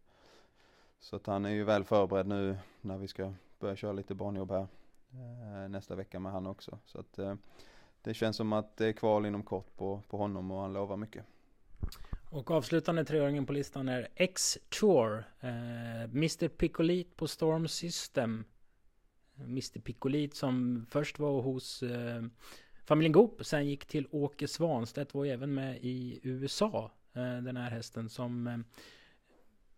Så 1.01 1.17
att 1.17 1.27
han 1.27 1.45
är 1.45 1.51
ju 1.51 1.65
väl 1.65 1.85
förberedd 1.85 2.27
nu 2.27 2.59
när 2.81 2.99
vi 2.99 3.09
ska 3.09 3.33
börja 3.59 3.77
köra 3.77 3.93
lite 3.93 4.15
barnjobb 4.15 4.51
här 4.51 4.67
eh, 5.13 5.69
nästa 5.69 5.95
vecka 5.95 6.21
med 6.21 6.33
han 6.33 6.47
också. 6.47 6.79
Så 6.87 7.01
att 7.01 7.19
eh, 7.19 7.35
det 8.03 8.15
känns 8.15 8.37
som 8.37 8.53
att 8.53 8.77
det 8.77 8.87
är 8.87 8.93
kval 8.93 9.27
inom 9.27 9.43
kort 9.43 9.77
på, 9.77 10.03
på 10.09 10.17
honom 10.17 10.51
och 10.51 10.61
han 10.61 10.73
lovar 10.73 10.97
mycket. 10.97 11.25
Och 12.37 12.51
avslutande 12.51 13.05
treåringen 13.05 13.47
på 13.47 13.53
listan 13.53 13.89
är 13.89 14.09
X-Tour. 14.15 15.25
Eh, 15.41 16.03
Mr 16.03 16.49
Picolit 16.49 17.17
på 17.17 17.27
Storm 17.27 17.69
System. 17.69 18.45
Mr 19.39 19.81
Picolit 19.81 20.35
som 20.35 20.87
först 20.91 21.19
var 21.19 21.43
hos 21.43 21.83
eh, 21.83 22.23
familjen 22.85 23.13
Goop. 23.13 23.47
Sen 23.47 23.67
gick 23.67 23.87
till 23.87 24.09
Åke 24.11 24.49
Svanstedt. 24.49 25.15
Var 25.15 25.27
även 25.27 25.55
med 25.55 25.79
i 25.81 26.21
USA. 26.23 26.91
Eh, 27.13 27.43
den 27.43 27.57
här 27.57 27.71
hästen 27.71 28.09
som 28.09 28.47
eh, 28.47 28.59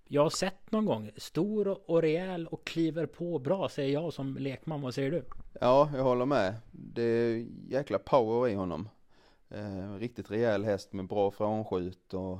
jag 0.09 0.23
har 0.23 0.31
sett 0.31 0.73
någon 0.73 0.85
gång. 0.85 1.11
Stor 1.16 1.90
och 1.90 2.03
rejäl 2.03 2.47
och 2.47 2.66
kliver 2.66 3.07
på 3.07 3.38
bra 3.38 3.68
säger 3.68 3.92
jag 3.92 4.12
som 4.12 4.37
lekman. 4.37 4.81
Vad 4.81 4.94
säger 4.94 5.11
du? 5.11 5.25
Ja, 5.61 5.90
jag 5.94 6.05
håller 6.05 6.27
med. 6.27 6.55
Det 6.73 7.03
är 7.03 7.47
jäkla 7.68 7.99
power 7.99 8.49
i 8.49 8.55
honom. 8.55 8.88
Eh, 9.51 9.94
riktigt 9.99 10.31
rejäl 10.31 10.64
häst 10.64 10.92
med 10.92 11.07
bra 11.07 11.31
frånskjut 11.31 12.14
och 12.14 12.38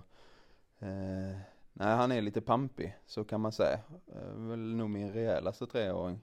eh, 0.79 1.37
nej 1.73 1.97
han 1.97 2.13
är 2.13 2.23
lite 2.23 2.41
pampig 2.41 2.97
så 3.07 3.25
kan 3.25 3.41
man 3.41 3.53
säga. 3.53 3.79
Eh, 4.07 4.33
väl 4.33 4.75
nog 4.75 4.91
min 4.91 5.13
rejälaste 5.13 5.67
treåring. 5.67 6.21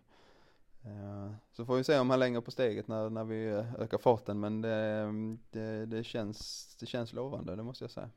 Eh, 0.86 1.32
så 1.52 1.66
får 1.66 1.76
vi 1.76 1.84
se 1.84 2.00
om 2.00 2.10
han 2.10 2.20
längre 2.20 2.42
på 2.42 2.52
steget 2.52 2.88
när, 2.88 3.10
när 3.10 3.24
vi 3.24 3.46
eh, 3.46 3.76
ökar 3.76 3.98
farten 3.98 4.40
men 4.40 4.62
det, 4.62 5.12
det, 5.52 5.86
det, 5.86 6.04
känns, 6.04 6.68
det 6.80 6.86
känns 6.86 7.14
lovande 7.14 7.56
det 7.56 7.64
måste 7.64 7.84
jag 7.84 7.92
säga. 7.92 8.10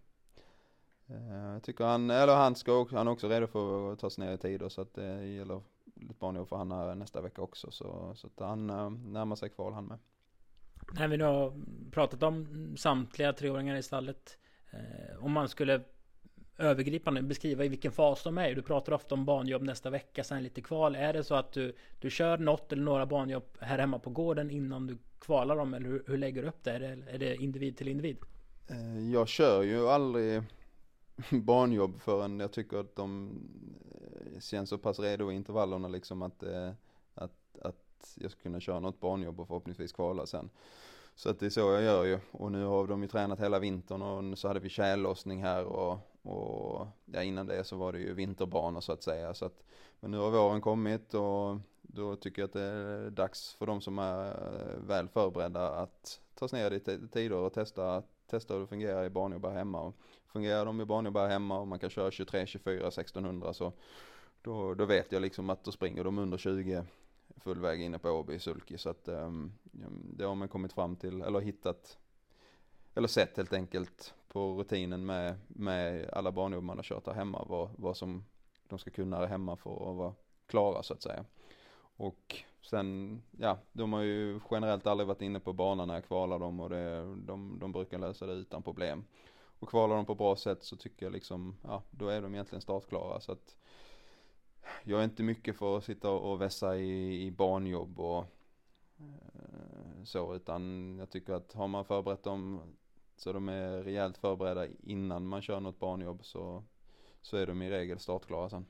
Eh, 1.07 1.53
jag 1.53 1.62
tycker 1.62 1.85
han, 1.85 2.11
eller 2.11 2.35
han 2.37 2.55
ska 2.55 2.72
också, 2.72 2.96
han 2.96 3.07
är 3.09 3.11
också 3.11 3.29
redo 3.29 3.46
för 3.46 3.92
att 3.92 3.98
ta 3.98 4.11
sig 4.11 4.27
ner 4.27 4.35
i 4.35 4.38
tid 4.38 4.62
så 4.68 4.81
att 4.81 4.94
det 4.94 5.27
gäller 5.27 5.62
lite 5.94 6.14
barnjobb 6.18 6.48
för 6.48 6.57
han 6.57 6.72
här 6.72 6.94
nästa 6.94 7.20
vecka 7.20 7.42
också 7.42 7.70
så, 7.70 8.14
så 8.14 8.27
att 8.27 8.48
han 8.48 8.70
eh, 8.70 8.90
närmar 8.90 9.37
sig 9.37 9.48
kval 9.48 9.72
han 9.72 9.87
med. 9.87 9.98
När 10.92 11.09
vi 11.09 11.16
nu 11.16 11.24
har 11.24 11.53
pratat 11.90 12.22
om 12.22 12.74
samtliga 12.77 13.33
treåringar 13.33 13.77
i 13.77 13.83
stallet. 13.83 14.38
Eh, 14.70 15.24
om 15.24 15.33
man 15.33 15.48
skulle 15.48 15.85
övergripande 16.59 17.23
beskriva 17.23 17.64
i 17.64 17.68
vilken 17.68 17.92
fas 17.92 18.23
de 18.23 18.38
är. 18.38 18.55
Du 18.55 18.62
pratar 18.62 18.92
ofta 18.92 19.14
om 19.14 19.25
banjobb 19.25 19.62
nästa 19.62 19.90
vecka, 19.90 20.25
sen 20.25 20.42
lite 20.42 20.61
kval. 20.61 20.94
Är 20.94 21.12
det 21.12 21.25
så 21.25 21.35
att 21.35 21.53
du, 21.53 21.77
du 22.01 22.11
kör 22.11 22.38
något 22.38 22.73
eller 22.73 22.83
några 22.83 23.07
banjobb 23.07 23.44
här 23.61 23.79
hemma 23.79 23.99
på 23.99 24.11
gården 24.11 24.51
innan 24.51 24.87
du 24.87 24.99
kvalar 25.21 25.57
dem? 25.57 25.75
Eller 25.75 25.88
hur, 25.88 26.05
hur 26.07 26.18
lägger 26.18 26.42
du 26.42 26.49
upp 26.49 26.64
det? 26.64 26.71
Är, 26.71 26.81
det? 26.81 27.11
är 27.11 27.18
det 27.18 27.37
individ 27.37 27.77
till 27.77 27.88
individ? 27.88 28.16
Eh, 28.68 29.11
jag 29.12 29.29
kör 29.29 29.62
ju 29.62 29.88
aldrig 29.88 30.42
banjobb 31.31 32.01
förrän 32.01 32.40
jag 32.40 32.53
tycker 32.53 32.77
att 32.77 32.97
de 32.97 33.31
eh, 34.35 34.40
känns 34.40 34.71
så 34.71 34.79
pass 34.79 34.99
redo 34.99 35.33
i 35.33 35.35
intervallerna 35.35 35.88
liksom 35.88 36.23
att, 36.23 36.42
eh, 36.42 36.71
att, 37.14 37.59
att 37.62 38.16
jag 38.21 38.31
ska 38.31 38.42
kunna 38.42 38.61
köra 38.61 38.81
något 38.81 39.01
banjobb 39.01 39.40
och 39.40 39.47
förhoppningsvis 39.47 39.92
kvala 39.92 40.27
sen. 40.27 40.51
Så 41.14 41.31
att 41.31 41.40
det 41.40 41.47
är 41.47 41.51
så 41.51 41.61
jag 41.61 41.83
gör 41.83 42.05
ju. 42.05 42.18
Och 42.31 42.53
nu 42.53 42.64
har 42.64 42.87
de 42.87 43.03
ju 43.03 43.09
tränat 43.09 43.40
hela 43.40 43.59
vintern 43.59 44.03
och 44.03 44.38
så 44.38 44.49
hade 44.49 44.61
vi 44.61 44.68
tjällossning 44.68 45.42
här 45.42 45.64
och, 45.64 45.99
och 46.22 46.87
ja, 47.04 47.22
innan 47.22 47.46
det 47.46 47.64
så 47.64 47.76
var 47.76 47.92
det 47.92 47.98
ju 47.98 48.14
vinterbanor 48.14 48.81
så 48.81 48.92
att 48.92 49.02
säga. 49.02 49.35
Så 49.35 49.44
att, 49.44 49.62
men 50.00 50.11
nu 50.11 50.18
har 50.18 50.31
våren 50.31 50.61
kommit 50.61 51.14
och 51.14 51.57
då 51.83 52.16
tycker 52.16 52.42
jag 52.42 52.46
att 52.46 52.52
det 52.52 52.62
är 52.62 53.11
dags 53.11 53.54
för 53.54 53.66
de 53.66 53.81
som 53.81 53.98
är 53.98 54.26
eh, 54.26 54.81
väl 54.87 55.09
förberedda 55.09 55.70
att 55.70 56.20
ta 56.35 56.48
sig 56.48 56.62
ner 56.62 56.70
i 56.70 56.81
tider 57.09 57.33
och 57.33 57.52
testa, 57.52 58.02
testa 58.26 58.54
hur 58.54 58.61
det 58.61 58.66
fungerar 58.66 59.04
i 59.04 59.11
banjobb 59.11 59.46
hemma. 59.46 59.81
Och 59.81 59.94
fungerar 60.26 60.64
de 60.64 60.81
i 60.81 60.85
banjobb 60.85 61.16
hemma 61.16 61.61
och 61.61 61.68
man 61.68 61.78
kan 61.78 61.90
köra 61.90 62.11
23, 62.11 62.46
24, 62.46 62.88
1600 62.88 63.52
så 63.52 63.72
då, 64.42 64.74
då 64.74 64.85
vet 64.85 65.12
jag 65.12 65.22
liksom 65.22 65.50
att 65.50 65.64
då 65.64 65.72
springer 65.72 66.04
de 66.04 66.18
under 66.18 66.38
20 66.38 66.85
full 67.37 67.61
väg 67.61 67.81
inne 67.81 67.98
på 67.98 68.11
Åby 68.11 68.38
sulky 68.38 68.78
så 68.78 68.90
att 68.90 69.09
um, 69.09 69.52
det 70.16 70.24
har 70.24 70.35
man 70.35 70.48
kommit 70.48 70.72
fram 70.72 70.96
till 70.96 71.22
eller 71.22 71.40
hittat 71.40 71.98
eller 72.94 73.09
sett 73.09 73.37
helt 73.37 73.52
enkelt 73.52 74.14
på 74.29 74.55
rutinen 74.55 75.07
med, 75.07 75.35
med 75.49 76.11
alla 76.12 76.33
banjobb 76.33 76.64
man 76.64 76.79
har 76.79 76.85
kört 76.85 77.07
här 77.07 77.14
hemma 77.14 77.45
vad, 77.49 77.71
vad 77.77 77.97
som 77.97 78.25
de 78.69 78.79
ska 78.79 78.91
kunna 78.91 79.17
här 79.17 79.27
hemma 79.27 79.57
för 79.57 79.91
att 79.91 79.97
vara 79.97 80.14
klara 80.47 80.83
så 80.83 80.95
att 80.95 81.03
säga. 81.03 81.25
Och 81.97 82.45
sen, 82.62 83.23
ja, 83.38 83.59
de 83.73 83.93
har 83.93 84.01
ju 84.03 84.41
generellt 84.51 84.87
aldrig 84.87 85.07
varit 85.09 85.23
inne 85.23 85.41
på 85.41 85.53
banan 85.53 85.88
när 85.88 85.95
jag 85.95 86.05
kvalar 86.05 86.38
dem 86.38 86.61
och 86.61 86.71
det, 86.71 87.17
de, 87.17 87.59
de 87.59 87.73
brukar 87.73 87.99
lösa 87.99 88.27
det 88.27 88.33
utan 88.33 88.62
problem. 88.62 89.05
Och 89.61 89.69
kvalar 89.69 89.97
de 89.97 90.07
på 90.07 90.14
bra 90.14 90.37
sätt 90.37 90.62
så 90.62 90.77
tycker 90.77 91.07
jag 91.07 91.12
liksom, 91.12 91.57
ja, 91.62 91.83
då 91.91 92.09
är 92.09 92.23
de 92.23 92.35
egentligen 92.35 92.62
startklara 92.62 93.21
så 93.21 93.33
att 93.33 93.57
jag 94.85 95.01
är 95.01 95.05
inte 95.05 95.23
mycket 95.23 95.57
för 95.57 95.79
att 95.79 95.85
sitta 95.85 96.11
och 96.11 96.41
vässa 96.41 96.77
i, 96.77 97.27
i 97.27 97.31
banjobb 97.31 98.01
och 98.01 98.25
eh, 98.99 100.05
så 100.05 100.35
utan 100.35 100.97
jag 100.99 101.11
tycker 101.11 101.33
att 101.33 101.53
har 101.53 101.69
man 101.69 101.85
förberett 101.85 102.23
dem 102.23 102.61
så 103.20 103.33
de 103.33 103.48
är 103.48 103.83
rejält 103.83 104.18
förberedda 104.18 104.66
innan 104.83 105.26
man 105.26 105.42
kör 105.42 105.61
något 105.61 105.78
banjobb 105.78 106.24
så, 106.24 106.64
så 107.22 107.37
är 107.37 107.46
de 107.46 107.62
i 107.62 107.70
regel 107.70 107.98
startklara 107.98 108.50
sen. 108.50 108.66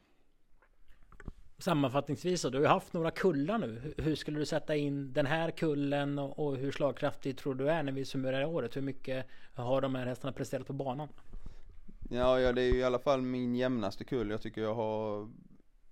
Sammanfattningsvis 1.59 2.43
då, 2.43 2.51
du 2.51 2.59
har 2.59 2.67
haft 2.67 2.93
några 2.93 3.11
kullar 3.11 3.59
nu. 3.59 3.95
Hur 3.97 4.15
skulle 4.15 4.39
du 4.39 4.47
sätta 4.47 4.77
in 4.77 5.13
den 5.13 5.27
här 5.27 5.51
kullen 5.51 6.19
och, 6.19 6.39
och 6.39 6.57
hur 6.57 6.73
slagkraftig 6.73 7.39
tror 7.39 7.55
du 7.55 7.71
är 7.71 7.83
när 7.83 7.93
vi 7.93 8.05
summerar 8.05 8.45
året? 8.45 8.77
Hur 8.77 8.83
mycket 8.83 9.27
har 9.55 9.81
de 9.81 9.95
här 9.95 10.07
hästarna 10.07 10.33
presterat 10.33 10.67
på 10.67 10.73
banan? 10.73 11.09
Ja, 12.11 12.41
ja, 12.41 12.53
det 12.53 12.63
är 12.63 12.73
ju 12.73 12.79
i 12.79 12.85
alla 12.85 12.99
fall 12.99 13.23
min 13.23 13.55
jämnaste 13.55 14.05
kull. 14.05 14.31
Jag 14.31 14.43
tycker 14.43 14.61
jag 14.61 14.75
har, 14.75 15.29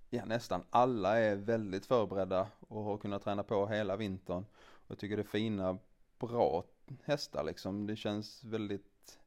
ja 0.09 0.25
nästan 0.25 0.63
alla 0.69 1.19
är 1.19 1.35
väldigt 1.35 1.85
förberedda 1.85 2.47
och 2.59 2.83
har 2.83 2.97
kunnat 2.97 3.23
träna 3.23 3.43
på 3.43 3.67
hela 3.67 3.97
vintern. 3.97 4.45
Och 4.55 4.91
jag 4.91 4.97
tycker 4.97 5.17
det 5.17 5.23
fina, 5.23 5.77
bra 6.19 6.63
hästar 7.03 7.43
liksom. 7.43 7.87
Det 7.87 7.95
känns 7.95 8.43
väldigt 8.43 9.19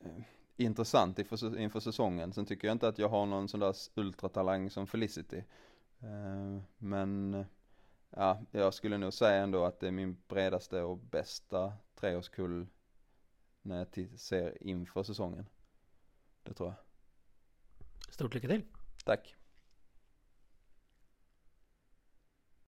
eh, 0.00 0.22
intressant 0.56 1.18
inför, 1.18 1.58
inför 1.58 1.80
säsongen. 1.80 2.32
Sen 2.32 2.46
tycker 2.46 2.68
jag 2.68 2.74
inte 2.74 2.88
att 2.88 2.98
jag 2.98 3.08
har 3.08 3.26
någon 3.26 3.48
sån 3.48 3.60
där 3.60 3.74
ultratalang 3.94 4.70
som 4.70 4.86
Felicity. 4.86 5.42
Eh, 6.00 6.62
men 6.78 7.44
ja, 8.10 8.40
jag 8.50 8.74
skulle 8.74 8.98
nog 8.98 9.12
säga 9.12 9.42
ändå 9.42 9.64
att 9.64 9.80
det 9.80 9.86
är 9.86 9.92
min 9.92 10.16
bredaste 10.28 10.82
och 10.82 10.98
bästa 10.98 11.72
treårskull 11.94 12.66
när 13.62 13.78
jag 13.78 14.18
ser 14.18 14.62
inför 14.62 15.02
säsongen. 15.02 15.46
Det 16.42 16.52
tror 16.52 16.68
jag. 16.68 16.76
Stort 18.14 18.34
lycka 18.34 18.48
till! 18.48 18.62
Tack! 19.04 19.35